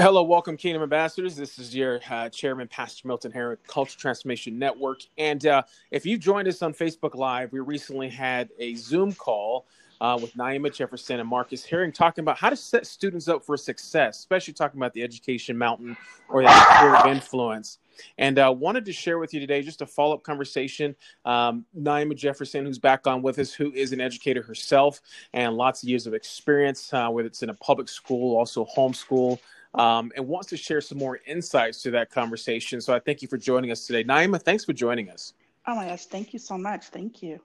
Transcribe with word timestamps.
Hello, 0.00 0.22
welcome, 0.22 0.56
Kingdom 0.56 0.84
Ambassadors. 0.84 1.34
This 1.34 1.58
is 1.58 1.74
your 1.74 1.98
uh, 2.08 2.28
chairman, 2.28 2.68
Pastor 2.68 3.08
Milton 3.08 3.32
Herrick, 3.32 3.66
Culture 3.66 3.98
Transformation 3.98 4.56
Network. 4.56 5.00
And 5.18 5.44
uh, 5.44 5.64
if 5.90 6.06
you've 6.06 6.20
joined 6.20 6.46
us 6.46 6.62
on 6.62 6.72
Facebook 6.72 7.16
Live, 7.16 7.50
we 7.50 7.58
recently 7.58 8.08
had 8.08 8.48
a 8.60 8.76
Zoom 8.76 9.12
call 9.12 9.66
uh, 10.00 10.16
with 10.22 10.34
Naima 10.34 10.72
Jefferson 10.72 11.18
and 11.18 11.28
Marcus 11.28 11.64
Herring 11.64 11.90
talking 11.90 12.22
about 12.22 12.38
how 12.38 12.48
to 12.48 12.54
set 12.54 12.86
students 12.86 13.26
up 13.26 13.44
for 13.44 13.56
success, 13.56 14.20
especially 14.20 14.54
talking 14.54 14.78
about 14.78 14.92
the 14.92 15.02
education 15.02 15.58
mountain 15.58 15.96
or 16.28 16.44
that 16.44 16.76
sphere 16.76 16.94
of 16.94 17.06
influence. 17.06 17.78
And 18.18 18.38
uh, 18.38 18.54
wanted 18.56 18.84
to 18.84 18.92
share 18.92 19.18
with 19.18 19.34
you 19.34 19.40
today 19.40 19.62
just 19.62 19.82
a 19.82 19.86
follow 19.86 20.14
up 20.14 20.22
conversation. 20.22 20.94
Um, 21.24 21.64
Naima 21.76 22.14
Jefferson, 22.16 22.64
who's 22.64 22.78
back 22.78 23.08
on 23.08 23.20
with 23.20 23.40
us, 23.40 23.52
who 23.52 23.72
is 23.72 23.92
an 23.92 24.00
educator 24.00 24.42
herself 24.42 25.00
and 25.32 25.56
lots 25.56 25.82
of 25.82 25.88
years 25.88 26.06
of 26.06 26.14
experience, 26.14 26.94
uh, 26.94 27.08
whether 27.08 27.26
it's 27.26 27.42
in 27.42 27.50
a 27.50 27.54
public 27.54 27.88
school, 27.88 28.38
also 28.38 28.64
homeschool 28.76 29.40
um, 29.74 30.12
and 30.16 30.26
wants 30.26 30.48
to 30.48 30.56
share 30.56 30.80
some 30.80 30.98
more 30.98 31.20
insights 31.26 31.82
to 31.82 31.90
that 31.92 32.10
conversation. 32.10 32.80
So 32.80 32.94
I 32.94 32.98
thank 32.98 33.22
you 33.22 33.28
for 33.28 33.36
joining 33.36 33.70
us 33.70 33.86
today. 33.86 34.04
Naima, 34.04 34.40
thanks 34.40 34.64
for 34.64 34.72
joining 34.72 35.10
us. 35.10 35.34
Oh 35.66 35.74
my 35.74 35.86
gosh, 35.88 36.06
thank 36.06 36.32
you 36.32 36.38
so 36.38 36.56
much. 36.56 36.86
Thank 36.86 37.22
you. 37.22 37.40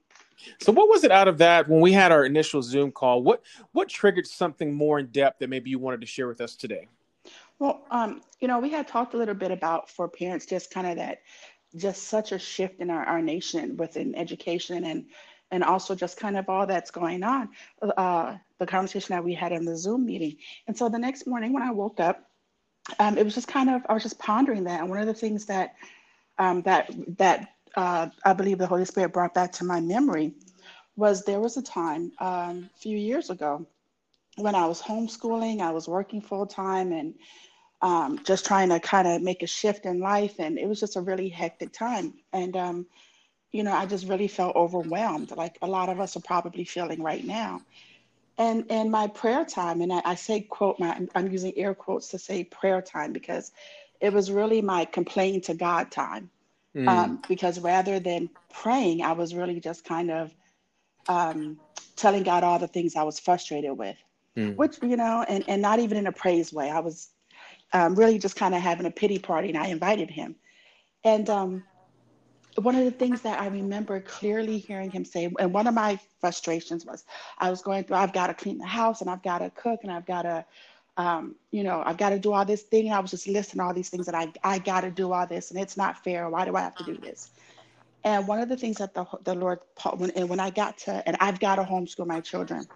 So 0.59 0.72
what 0.72 0.90
was 0.90 1.04
it 1.04 1.12
out 1.12 1.28
of 1.28 1.38
that 1.40 1.67
when 1.67 1.81
we 1.81 1.91
had 1.91 2.12
our 2.12 2.26
initial 2.26 2.62
Zoom 2.62 2.91
call? 2.91 3.22
What 3.23 3.44
what 3.72 3.90
triggered 3.90 4.28
something 4.28 4.73
more 4.73 5.00
in 5.00 5.08
depth 5.08 5.40
that 5.40 5.50
maybe 5.50 5.70
you 5.70 5.80
wanted 5.80 6.02
to 6.02 6.08
share 6.08 6.28
with 6.28 6.41
us 6.41 6.55
today? 6.55 6.88
Well, 7.59 7.86
um, 7.91 8.22
you 8.40 8.48
know, 8.48 8.59
we 8.59 8.70
had 8.70 8.88
talked 8.88 9.14
a 9.14 9.17
little 9.17 9.36
bit 9.36 9.52
about 9.52 9.90
for 9.90 10.08
parents 10.08 10.45
just 10.45 10.72
kind 10.72 10.88
of 10.88 10.98
that 10.98 11.20
just 11.76 12.03
such 12.03 12.31
a 12.31 12.40
shift 12.40 12.80
in 12.80 12.90
our, 12.90 13.03
our 13.05 13.22
nation 13.22 13.78
within 13.78 14.16
education 14.16 14.84
and 14.86 15.05
and 15.54 15.64
also 15.64 15.94
just 15.94 16.18
kind 16.18 16.36
of 16.36 16.50
all 16.50 16.66
that's 16.66 16.90
going 16.90 17.24
on, 17.24 17.48
uh, 17.82 18.36
the 18.58 18.66
conversation 18.66 19.14
that 19.14 19.24
we 19.24 19.36
had 19.36 19.52
in 19.52 19.66
the 19.66 19.78
Zoom 19.78 20.06
meeting. 20.06 20.36
And 20.68 20.76
so 20.76 20.90
the 20.90 20.98
next 20.98 21.28
morning 21.28 21.54
when 21.54 21.62
I 21.62 21.72
woke 21.72 22.00
up, 22.00 22.28
um, 23.00 23.18
it 23.18 23.24
was 23.24 23.36
just 23.36 23.48
kind 23.48 23.70
of 23.70 23.82
I 23.88 23.94
was 23.94 24.04
just 24.04 24.20
pondering 24.20 24.64
that, 24.66 24.82
and 24.82 24.90
one 24.90 25.00
of 25.00 25.08
the 25.08 25.14
things 25.14 25.45
that 25.45 25.76
um, 26.40 26.64
that 26.64 26.92
that 27.18 27.54
uh, 27.76 28.08
I 28.26 28.34
believe 28.34 28.58
the 28.58 28.68
Holy 28.68 28.84
Spirit 28.84 29.14
brought 29.14 29.34
back 29.34 29.52
to 29.54 29.64
my 29.64 29.80
memory 29.80 30.34
was 30.95 31.23
there 31.23 31.40
was 31.40 31.56
a 31.56 31.62
time 31.62 32.12
um, 32.20 32.70
a 32.76 32.80
few 32.80 32.98
years 32.98 33.30
ago 33.30 33.66
when 34.38 34.56
I 34.56 34.66
was 34.66 34.82
homeschooling, 34.82 35.62
I 35.62 35.72
was 35.72 35.88
working 35.88 36.22
full 36.22 36.48
time 36.48 36.92
and 36.92 37.14
um, 37.82 38.20
just 38.23 38.45
trying 38.45 38.70
to 38.70 38.80
kind 38.80 39.08
of 39.08 39.22
make 39.22 39.44
a 39.44 39.48
shift 39.48 39.86
in 39.86 40.00
life, 40.00 40.40
and 40.40 40.58
it 40.58 40.67
was 40.67 40.80
just 40.80 40.95
a 40.95 41.02
really 41.02 41.30
hectic 41.30 41.72
time. 41.73 42.14
And 42.32 42.56
um, 42.56 42.86
you 43.54 43.64
know, 43.64 43.72
I 43.72 43.86
just 43.86 44.08
really 44.08 44.28
felt 44.28 44.56
overwhelmed, 44.56 45.32
like 45.38 45.58
a 45.62 45.68
lot 45.68 45.88
of 45.88 46.00
us 46.00 46.18
are 46.18 46.22
probably 46.22 46.66
feeling 46.66 47.02
right 47.02 47.23
now. 47.23 47.62
And 48.38 48.66
and 48.72 48.92
my 48.92 49.08
prayer 49.08 49.45
time, 49.45 49.82
and 49.82 49.94
I, 49.94 50.02
I 50.04 50.16
say 50.16 50.42
quote 50.42 50.80
my 50.80 51.00
I'm 51.14 51.32
using 51.32 51.54
air 51.56 51.76
quotes 51.76 52.10
to 52.10 52.20
say 52.20 52.44
prayer 52.44 52.82
time 52.82 53.14
because 53.14 53.52
it 54.02 54.12
was 54.12 54.32
really 54.32 54.62
my 54.62 54.86
complain 54.86 55.40
to 55.42 55.54
God 55.54 55.92
time. 55.92 56.30
Mm. 56.76 56.88
Um, 56.88 57.22
because 57.28 57.60
rather 57.60 58.00
than 58.00 58.32
praying, 58.52 59.04
I 59.04 59.12
was 59.12 59.36
really 59.36 59.60
just 59.60 59.86
kind 59.86 60.10
of 60.10 60.34
um, 61.08 61.60
telling 61.95 62.23
God 62.23 62.44
all 62.44 62.58
the 62.58 62.67
things 62.67 62.95
I 62.95 63.04
was 63.04 63.20
frustrated 63.20 63.78
with, 63.78 63.98
mm. 64.36 64.56
which 64.56 64.80
you 64.82 64.98
know, 64.98 65.23
and 65.30 65.44
and 65.48 65.62
not 65.62 65.78
even 65.78 65.98
in 65.98 66.08
a 66.08 66.12
praise 66.12 66.52
way. 66.52 66.72
I 66.72 66.80
was 66.80 67.10
um, 67.72 67.94
really 67.94 68.17
just 68.17 68.36
kind 68.36 68.56
of 68.56 68.62
having 68.62 68.88
a 68.88 68.92
pity 68.92 69.20
party, 69.20 69.50
and 69.50 69.58
I 69.60 69.67
invited 69.67 70.10
him. 70.10 70.36
And 71.04 71.30
um, 71.30 71.64
one 72.58 72.76
of 72.76 72.86
the 72.86 72.92
things 72.92 73.22
that 73.22 73.40
I 73.40 73.48
remember 73.48 74.00
clearly 74.02 74.58
hearing 74.58 74.92
him 74.92 75.06
say, 75.06 75.32
and 75.40 75.54
one 75.54 75.68
of 75.68 75.73
my 75.73 76.00
frustrations 76.20 76.86
was 76.86 77.06
I 77.40 77.50
was 77.50 77.62
going 77.62 77.84
through, 77.84 77.98
I've 77.98 78.14
got 78.14 78.28
to 78.28 78.34
clean 78.34 78.58
the 78.58 78.66
house 78.66 79.02
and 79.02 79.10
I've 79.10 79.23
got 79.23 79.40
to 79.40 79.50
cook 79.52 79.80
and 79.84 79.92
I've 79.92 80.06
got 80.06 80.23
to, 80.23 80.45
um, 80.98 81.36
you 81.52 81.64
know, 81.64 81.82
I've 81.86 81.98
got 81.98 82.10
to 82.10 82.20
do 82.20 82.34
all 82.34 82.45
this 82.45 82.62
thing. 82.64 82.86
And 82.86 82.95
I 82.95 83.00
was 83.00 83.12
just 83.12 83.28
listing 83.28 83.60
all 83.60 83.73
these 83.73 83.90
things 83.90 84.06
that 84.06 84.16
I, 84.16 84.32
I 84.44 84.60
got 84.60 84.82
to 84.82 84.92
do 84.92 85.12
all 85.12 85.26
this 85.26 85.52
and 85.52 85.60
it's 85.60 85.78
not 85.78 86.04
fair. 86.04 86.30
Why 86.30 86.45
do 86.45 86.56
I 86.56 86.62
have 86.62 86.76
to 86.76 86.84
do 86.84 86.98
this? 86.98 87.32
And 88.04 88.28
one 88.28 88.39
of 88.39 88.50
the 88.50 88.58
things 88.58 88.77
that 88.77 88.94
the, 88.94 89.06
the 89.23 89.33
Lord, 89.33 89.60
when, 89.95 90.11
and 90.11 90.30
when 90.30 90.39
I 90.39 90.50
got 90.50 90.77
to, 90.80 91.08
and 91.08 91.17
I've 91.20 91.39
got 91.39 91.56
to 91.56 91.64
homeschool 91.64 92.06
my 92.06 92.20
children, 92.20 92.67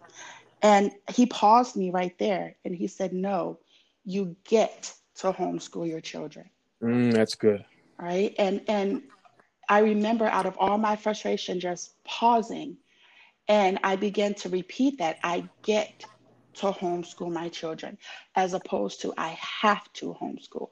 and 0.61 0.91
he 1.11 1.25
paused 1.25 1.75
me 1.75 1.91
right 1.91 2.17
there 2.17 2.55
and 2.65 2.75
he 2.75 2.87
said, 2.87 3.13
No, 3.13 3.59
you 4.05 4.35
get 4.45 4.93
to 5.17 5.31
homeschool 5.31 5.87
your 5.87 6.01
children. 6.01 6.49
Mm, 6.81 7.13
that's 7.13 7.35
good. 7.35 7.63
Right. 7.99 8.33
And, 8.39 8.61
and 8.67 9.03
I 9.69 9.79
remember 9.79 10.25
out 10.25 10.45
of 10.45 10.55
all 10.57 10.77
my 10.77 10.95
frustration, 10.95 11.59
just 11.59 11.95
pausing. 12.03 12.77
And 13.47 13.79
I 13.83 13.95
began 13.95 14.33
to 14.35 14.49
repeat 14.49 14.97
that 14.99 15.17
I 15.23 15.47
get 15.63 16.05
to 16.55 16.67
homeschool 16.67 17.31
my 17.31 17.49
children 17.49 17.97
as 18.35 18.53
opposed 18.53 19.01
to 19.01 19.13
I 19.17 19.37
have 19.39 19.91
to 19.93 20.15
homeschool. 20.21 20.69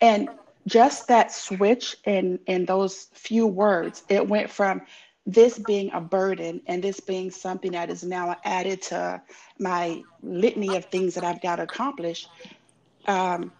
And 0.00 0.28
just 0.66 1.08
that 1.08 1.32
switch 1.32 1.96
in, 2.04 2.38
in 2.46 2.66
those 2.66 3.08
few 3.14 3.46
words, 3.46 4.02
it 4.08 4.26
went 4.26 4.50
from 4.50 4.82
this 5.24 5.58
being 5.58 5.90
a 5.92 6.00
burden 6.00 6.60
and 6.66 6.82
this 6.82 7.00
being 7.00 7.30
something 7.30 7.72
that 7.72 7.90
is 7.90 8.02
now 8.02 8.36
added 8.44 8.82
to 8.82 9.22
my 9.58 10.02
litany 10.22 10.76
of 10.76 10.86
things 10.86 11.14
that 11.14 11.24
I've 11.24 11.40
got 11.40 11.56
to 11.56 11.64
accomplish. 11.64 12.26
Um, 13.06 13.52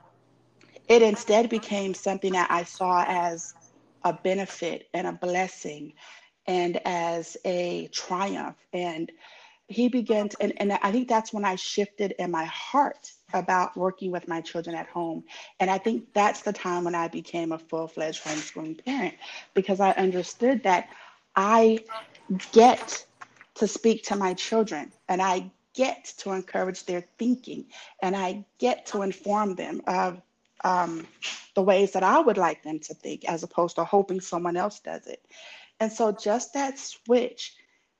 it 0.88 1.02
instead 1.02 1.50
became 1.50 1.92
something 1.94 2.32
that 2.32 2.50
I 2.50 2.64
saw 2.64 3.04
as 3.06 3.52
a 4.04 4.12
benefit 4.12 4.88
and 4.94 5.06
a 5.06 5.12
blessing 5.12 5.92
and 6.46 6.80
as 6.84 7.36
a 7.44 7.88
triumph. 7.88 8.56
And 8.72 9.12
he 9.68 9.88
began 9.88 10.30
to, 10.30 10.36
and, 10.40 10.54
and 10.56 10.72
I 10.72 10.90
think 10.90 11.08
that's 11.08 11.32
when 11.32 11.44
I 11.44 11.56
shifted 11.56 12.14
in 12.18 12.30
my 12.30 12.44
heart 12.44 13.12
about 13.34 13.76
working 13.76 14.10
with 14.10 14.26
my 14.26 14.40
children 14.40 14.74
at 14.74 14.86
home. 14.86 15.24
And 15.60 15.70
I 15.70 15.76
think 15.76 16.06
that's 16.14 16.40
the 16.40 16.52
time 16.52 16.84
when 16.84 16.94
I 16.94 17.08
became 17.08 17.52
a 17.52 17.58
full 17.58 17.86
fledged 17.86 18.24
homeschooling 18.24 18.82
parent 18.84 19.14
because 19.52 19.78
I 19.80 19.90
understood 19.92 20.62
that 20.62 20.88
I 21.36 21.84
get 22.52 23.04
to 23.56 23.66
speak 23.68 24.04
to 24.04 24.16
my 24.16 24.32
children 24.34 24.92
and 25.08 25.20
I 25.20 25.50
get 25.74 26.12
to 26.18 26.32
encourage 26.32 26.84
their 26.84 27.04
thinking 27.18 27.66
and 28.02 28.16
I 28.16 28.44
get 28.58 28.86
to 28.86 29.02
inform 29.02 29.54
them 29.54 29.82
of 29.86 30.20
um, 30.64 31.06
the 31.54 31.62
ways 31.62 31.92
that 31.92 32.02
I 32.02 32.18
would 32.18 32.38
like 32.38 32.62
them 32.62 32.78
to 32.80 32.94
think 32.94 33.24
as 33.24 33.42
opposed 33.42 33.76
to 33.76 33.84
hoping 33.84 34.20
someone 34.20 34.56
else 34.56 34.80
does 34.80 35.06
it. 35.06 35.24
And 35.80 35.92
so 35.92 36.12
just 36.12 36.54
that 36.54 36.78
switch 36.78 37.54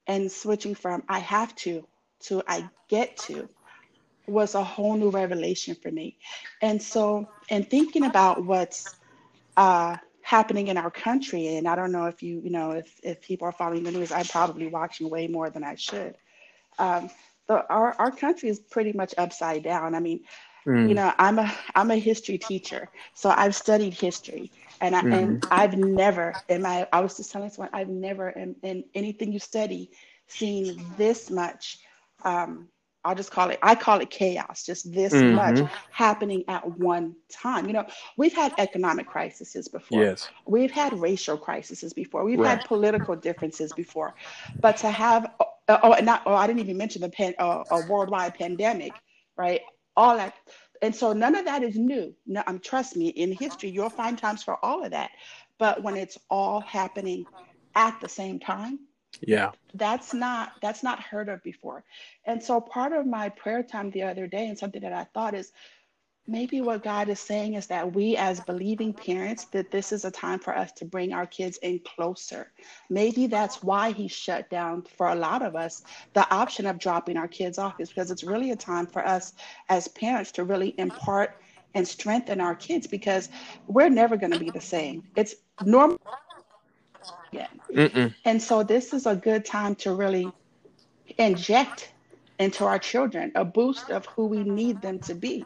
and 0.07 0.31
switching 0.31 0.75
from 0.75 1.03
I 1.09 1.21
have 1.21 1.55
to 1.57 1.87
to 2.21 2.43
I 2.49 2.69
get 2.89 3.17
to 3.19 3.49
was 4.27 4.55
a 4.55 4.63
whole 4.63 4.97
new 4.97 5.11
revelation 5.11 5.75
for 5.75 5.91
me. 5.91 6.17
And 6.61 6.81
so, 6.83 7.29
in 7.49 7.65
thinking 7.65 8.05
about 8.05 8.45
what's 8.45 8.95
uh, 9.57 9.97
happening 10.23 10.69
in 10.69 10.77
our 10.77 10.91
country, 10.91 11.57
and 11.57 11.67
I 11.67 11.75
don't 11.75 11.93
know 11.93 12.07
if 12.07 12.23
you, 12.23 12.41
you 12.45 12.51
know, 12.51 12.73
if, 12.73 13.01
if 13.03 13.23
people 13.23 13.49
are 13.49 13.53
following 13.53 13.85
the 13.85 13.91
news, 13.91 14.13
I'm 14.13 14.27
probably 14.27 14.67
watching 14.69 15.09
way 15.09 15.27
more 15.29 15.51
than 15.51 15.65
I 15.65 15.77
should. 15.77 16.15
Um, 16.79 17.11
the, 17.47 17.67
our, 17.69 17.95
our 17.99 18.11
country 18.11 18.51
is 18.51 18.59
pretty 18.59 18.93
much 18.93 19.15
upside 19.17 19.63
down. 19.63 19.95
I 19.95 20.01
mean, 20.01 20.21
Mm. 20.69 20.89
You 20.89 20.95
know, 20.95 21.13
I'm 21.19 21.39
a 21.39 21.51
I'm 21.75 21.91
a 21.91 21.97
history 21.97 22.37
teacher, 22.37 22.91
so 23.15 23.31
I've 23.31 23.55
studied 23.55 23.95
history, 23.95 24.51
and 24.83 24.95
I, 24.95 25.03
mm. 25.03 25.15
and 25.15 25.41
mm-hmm. 25.41 25.53
I've 25.53 25.79
never 25.79 26.35
in 26.49 26.63
my 26.63 26.87
I 26.93 27.01
was 27.01 27.17
just 27.17 27.33
telling 27.33 27.49
someone 27.49 27.71
I've 27.73 27.89
never 27.89 28.29
in, 28.31 28.55
in 28.63 28.85
anything 28.95 29.33
you 29.33 29.39
study 29.39 29.91
seen 30.27 30.85
this 30.99 31.31
much. 31.31 31.79
Um, 32.23 32.69
I'll 33.03 33.15
just 33.15 33.31
call 33.31 33.49
it 33.49 33.59
I 33.63 33.75
call 33.75 34.01
it 34.01 34.11
chaos, 34.11 34.67
just 34.67 34.93
this 34.93 35.15
mm-hmm. 35.15 35.37
much 35.37 35.71
happening 35.91 36.45
at 36.49 36.79
one 36.79 37.17
time. 37.31 37.67
You 37.67 37.73
know, 37.73 37.87
we've 38.19 38.35
had 38.35 38.53
economic 38.59 39.07
crises 39.07 39.69
before. 39.69 40.05
Yes. 40.05 40.29
We've 40.47 40.71
had 40.71 40.93
racial 41.01 41.39
crises 41.39 41.95
before. 41.95 42.25
We've 42.25 42.39
right. 42.39 42.59
had 42.59 42.67
political 42.67 43.17
differences 43.17 43.73
before, 43.73 44.15
but 44.61 44.77
to 44.79 44.91
have 44.91 45.31
oh, 45.41 45.47
oh 45.83 45.97
not 46.03 46.25
oh 46.27 46.35
I 46.35 46.47
didn't 46.47 46.61
even 46.61 46.77
mention 46.77 47.01
the 47.01 47.09
pan, 47.09 47.35
uh, 47.39 47.65
a 47.71 47.87
worldwide 47.89 48.35
pandemic, 48.35 48.93
right? 49.39 49.63
All 49.99 50.17
that. 50.17 50.35
And 50.81 50.95
so 50.95 51.13
none 51.13 51.35
of 51.35 51.45
that 51.47 51.65
is 51.65 51.77
new. 51.77 52.15
No, 52.25 52.43
um, 52.47 52.61
trust 52.61 52.97
me, 52.97 53.09
in 53.09 53.33
history, 53.33 53.69
you'll 53.69 53.91
find 53.91 54.17
times 54.17 54.45
for 54.45 54.65
all 54.65 54.85
of 54.85 54.93
that. 54.93 55.11
But 55.59 55.83
when 55.83 55.97
it's 55.97 56.17
all 56.31 56.61
happening 56.61 57.27
at 57.75 58.01
the 58.01 58.09
same 58.09 58.39
time, 58.39 58.79
yeah, 59.21 59.51
that's 59.75 60.15
not 60.15 60.53
that's 60.63 60.85
not 60.85 61.01
heard 61.03 61.29
of 61.29 61.43
before. 61.43 61.85
And 62.25 62.41
so 62.41 62.61
part 62.61 62.93
of 62.93 63.07
my 63.07 63.29
prayer 63.29 63.65
time 63.65 63.91
the 63.91 64.05
other 64.05 64.29
day, 64.29 64.47
and 64.47 64.57
something 64.57 64.83
that 64.83 64.93
I 64.93 65.05
thought 65.15 65.35
is, 65.35 65.53
maybe 66.29 66.61
what 66.61 66.85
God 66.85 67.09
is 67.09 67.19
saying 67.19 67.55
is 67.55 67.67
that 67.69 67.95
we 67.95 68.17
as 68.17 68.41
believing 68.41 68.93
parents 68.93 69.47
that 69.47 69.71
this 69.71 69.93
is 69.93 70.05
a 70.05 70.11
time 70.11 70.39
for 70.39 70.57
us 70.57 70.71
to 70.73 70.85
bring 70.85 71.13
our 71.15 71.27
kids 71.27 71.59
in 71.63 71.81
closer. 71.81 72.53
Maybe 72.91 73.27
that's 73.27 73.63
why 73.63 73.93
he 73.93 74.09
shut 74.09 74.51
down 74.51 74.83
for 74.83 75.09
a 75.09 75.15
lot 75.15 75.43
of 75.43 75.57
us 75.57 75.83
the 76.13 76.31
option 76.33 76.67
of 76.67 76.79
dropping 76.79 77.17
our 77.17 77.29
kids 77.29 77.59
off 77.59 77.81
is 77.81 77.89
because 77.89 78.11
it's 78.11 78.23
really 78.23 78.51
a 78.51 78.57
time 78.57 78.87
for 78.87 79.05
us 79.07 79.33
as 79.71 79.89
parents 79.89 80.31
to 80.33 80.45
really 80.45 80.75
impart 80.79 81.41
and 81.75 81.89
strengthen 81.89 82.41
our 82.41 82.55
kids 82.55 82.87
because 82.87 83.31
we're 83.67 83.89
never 83.89 84.17
going 84.17 84.33
to 84.33 84.39
be 84.39 84.51
the 84.51 84.61
same. 84.61 85.03
It's 85.17 85.37
normal 85.65 85.99
again. 87.33 88.15
And 88.25 88.41
so 88.41 88.63
this 88.63 88.93
is 88.93 89.07
a 89.07 89.17
good 89.17 89.45
time 89.45 89.75
to 89.77 89.95
really 89.95 90.31
inject 91.17 91.93
into 92.39 92.65
our 92.65 92.79
children 92.79 93.33
a 93.35 93.45
boost 93.45 93.91
of 93.91 94.05
who 94.07 94.27
we 94.27 94.45
need 94.45 94.81
them 94.83 94.99
to 95.01 95.15
be 95.15 95.45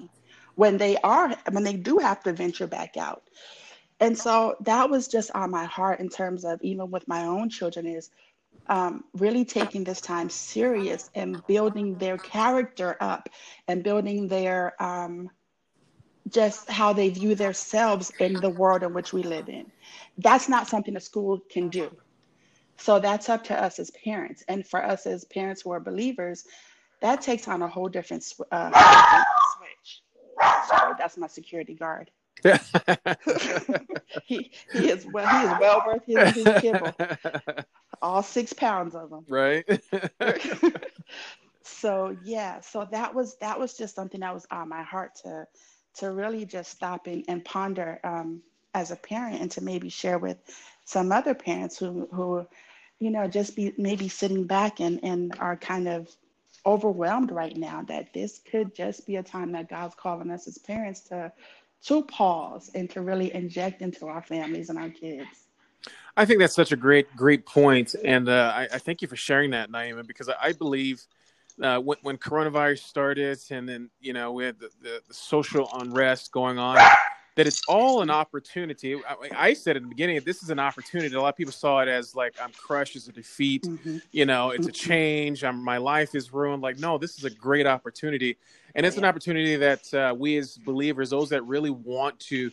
when 0.54 0.76
they 0.76 0.96
are 0.98 1.34
when 1.50 1.64
they 1.64 1.76
do 1.76 1.98
have 1.98 2.22
to 2.22 2.32
venture 2.32 2.66
back 2.66 2.96
out 2.96 3.22
and 4.00 4.18
so 4.18 4.56
that 4.60 4.90
was 4.90 5.06
just 5.06 5.30
on 5.32 5.50
my 5.50 5.64
heart 5.64 6.00
in 6.00 6.08
terms 6.08 6.44
of 6.44 6.60
even 6.62 6.90
with 6.90 7.06
my 7.06 7.24
own 7.24 7.48
children 7.48 7.86
is 7.86 8.10
um, 8.68 9.04
really 9.14 9.44
taking 9.44 9.84
this 9.84 10.00
time 10.00 10.28
serious 10.28 11.10
and 11.14 11.46
building 11.46 11.96
their 11.98 12.18
character 12.18 12.96
up 13.00 13.28
and 13.68 13.84
building 13.84 14.28
their 14.28 14.80
um, 14.82 15.30
just 16.28 16.68
how 16.70 16.92
they 16.92 17.10
view 17.10 17.34
themselves 17.34 18.12
in 18.18 18.40
the 18.40 18.50
world 18.50 18.82
in 18.82 18.92
which 18.94 19.12
we 19.12 19.22
live 19.22 19.48
in. 19.48 19.70
That's 20.18 20.48
not 20.48 20.68
something 20.68 20.96
a 20.96 21.00
school 21.00 21.40
can 21.50 21.68
do. 21.68 21.90
So 22.78 22.98
that's 22.98 23.28
up 23.28 23.44
to 23.44 23.62
us 23.62 23.78
as 23.78 23.90
parents. 24.04 24.42
And 24.48 24.66
for 24.66 24.84
us 24.84 25.06
as 25.06 25.24
parents 25.24 25.62
who 25.62 25.70
are 25.72 25.80
believers, 25.80 26.44
that 27.00 27.20
takes 27.20 27.48
on 27.48 27.62
a 27.62 27.68
whole 27.68 27.88
different 27.88 28.24
uh, 28.50 29.22
Sorry, 30.68 30.94
that's 30.98 31.16
my 31.16 31.26
security 31.26 31.74
guard. 31.74 32.10
he, 34.24 34.50
he 34.72 34.90
is 34.90 35.06
well 35.06 35.28
he 35.28 35.46
is 35.46 35.60
well 35.60 35.82
worth 35.86 36.04
his, 36.06 36.34
his 36.34 36.60
kibble. 36.60 36.92
All 38.02 38.22
six 38.22 38.52
pounds 38.52 38.94
of 38.96 39.10
them. 39.10 39.24
Right. 39.28 39.64
so 41.62 42.16
yeah, 42.24 42.60
so 42.60 42.88
that 42.90 43.14
was 43.14 43.36
that 43.36 43.58
was 43.60 43.76
just 43.76 43.94
something 43.94 44.20
that 44.20 44.34
was 44.34 44.46
on 44.50 44.68
my 44.68 44.82
heart 44.82 45.14
to 45.22 45.46
to 45.94 46.10
really 46.10 46.44
just 46.44 46.70
stop 46.72 47.06
and, 47.06 47.24
and 47.28 47.44
ponder 47.44 48.00
um, 48.02 48.42
as 48.74 48.90
a 48.90 48.96
parent 48.96 49.40
and 49.40 49.50
to 49.52 49.62
maybe 49.62 49.88
share 49.88 50.18
with 50.18 50.38
some 50.84 51.12
other 51.12 51.34
parents 51.34 51.78
who 51.78 52.08
who 52.12 52.46
you 52.98 53.10
know 53.10 53.28
just 53.28 53.54
be 53.54 53.72
maybe 53.78 54.08
sitting 54.08 54.46
back 54.46 54.80
and 54.80 55.00
and 55.04 55.36
are 55.38 55.56
kind 55.56 55.86
of 55.86 56.08
overwhelmed 56.64 57.30
right 57.30 57.56
now 57.56 57.82
that 57.88 58.12
this 58.12 58.40
could 58.50 58.74
just 58.74 59.06
be 59.06 59.16
a 59.16 59.22
time 59.22 59.52
that 59.52 59.68
God's 59.68 59.94
calling 59.94 60.30
us 60.30 60.46
as 60.46 60.58
parents 60.58 61.00
to 61.00 61.32
to 61.84 62.02
pause 62.04 62.70
and 62.74 62.88
to 62.90 63.00
really 63.00 63.34
inject 63.34 63.82
into 63.82 64.06
our 64.06 64.22
families 64.22 64.70
and 64.70 64.78
our 64.78 64.88
kids. 64.88 65.48
I 66.16 66.24
think 66.24 66.38
that's 66.38 66.54
such 66.54 66.72
a 66.72 66.76
great, 66.76 67.14
great 67.16 67.44
point, 67.44 67.94
and 68.04 68.28
uh, 68.28 68.52
I, 68.54 68.68
I, 68.74 68.78
thank 68.78 69.02
you 69.02 69.08
for 69.08 69.16
sharing 69.16 69.50
that, 69.50 69.70
Naima, 69.70 70.06
because 70.06 70.28
I, 70.28 70.52
believe 70.52 71.02
uh, 71.60 71.78
when, 71.78 71.98
when, 72.02 72.18
coronavirus 72.18 72.80
started, 72.80 73.40
and 73.50 73.68
then 73.68 73.90
you 74.00 74.12
know 74.12 74.30
we 74.32 74.44
had 74.44 74.60
the, 74.60 74.68
the, 74.82 75.00
the, 75.08 75.14
social 75.14 75.68
unrest 75.74 76.30
going 76.30 76.58
on, 76.58 76.78
that 77.36 77.46
it's 77.46 77.62
all 77.66 78.02
an 78.02 78.10
opportunity. 78.10 78.94
I, 78.96 79.48
I, 79.48 79.54
said 79.54 79.76
in 79.76 79.84
the 79.84 79.88
beginning, 79.88 80.20
this 80.24 80.42
is 80.42 80.50
an 80.50 80.58
opportunity. 80.58 81.14
A 81.14 81.20
lot 81.20 81.30
of 81.30 81.36
people 81.36 81.52
saw 81.52 81.80
it 81.80 81.88
as 81.88 82.14
like 82.14 82.34
I'm 82.42 82.52
crushed, 82.52 82.94
as 82.94 83.08
a 83.08 83.12
defeat. 83.12 83.62
Mm-hmm. 83.62 83.98
You 84.10 84.26
know, 84.26 84.50
it's 84.50 84.66
a 84.66 84.70
mm-hmm. 84.70 84.90
change. 84.90 85.44
I'm, 85.44 85.64
my 85.64 85.78
life 85.78 86.14
is 86.14 86.32
ruined. 86.32 86.62
Like, 86.62 86.78
no, 86.78 86.98
this 86.98 87.16
is 87.16 87.24
a 87.24 87.30
great 87.30 87.66
opportunity 87.66 88.36
and 88.74 88.86
it's 88.86 88.96
an 88.96 89.04
opportunity 89.04 89.56
that 89.56 89.94
uh, 89.94 90.14
we 90.16 90.36
as 90.36 90.56
believers 90.58 91.10
those 91.10 91.28
that 91.30 91.42
really 91.44 91.70
want 91.70 92.18
to 92.20 92.50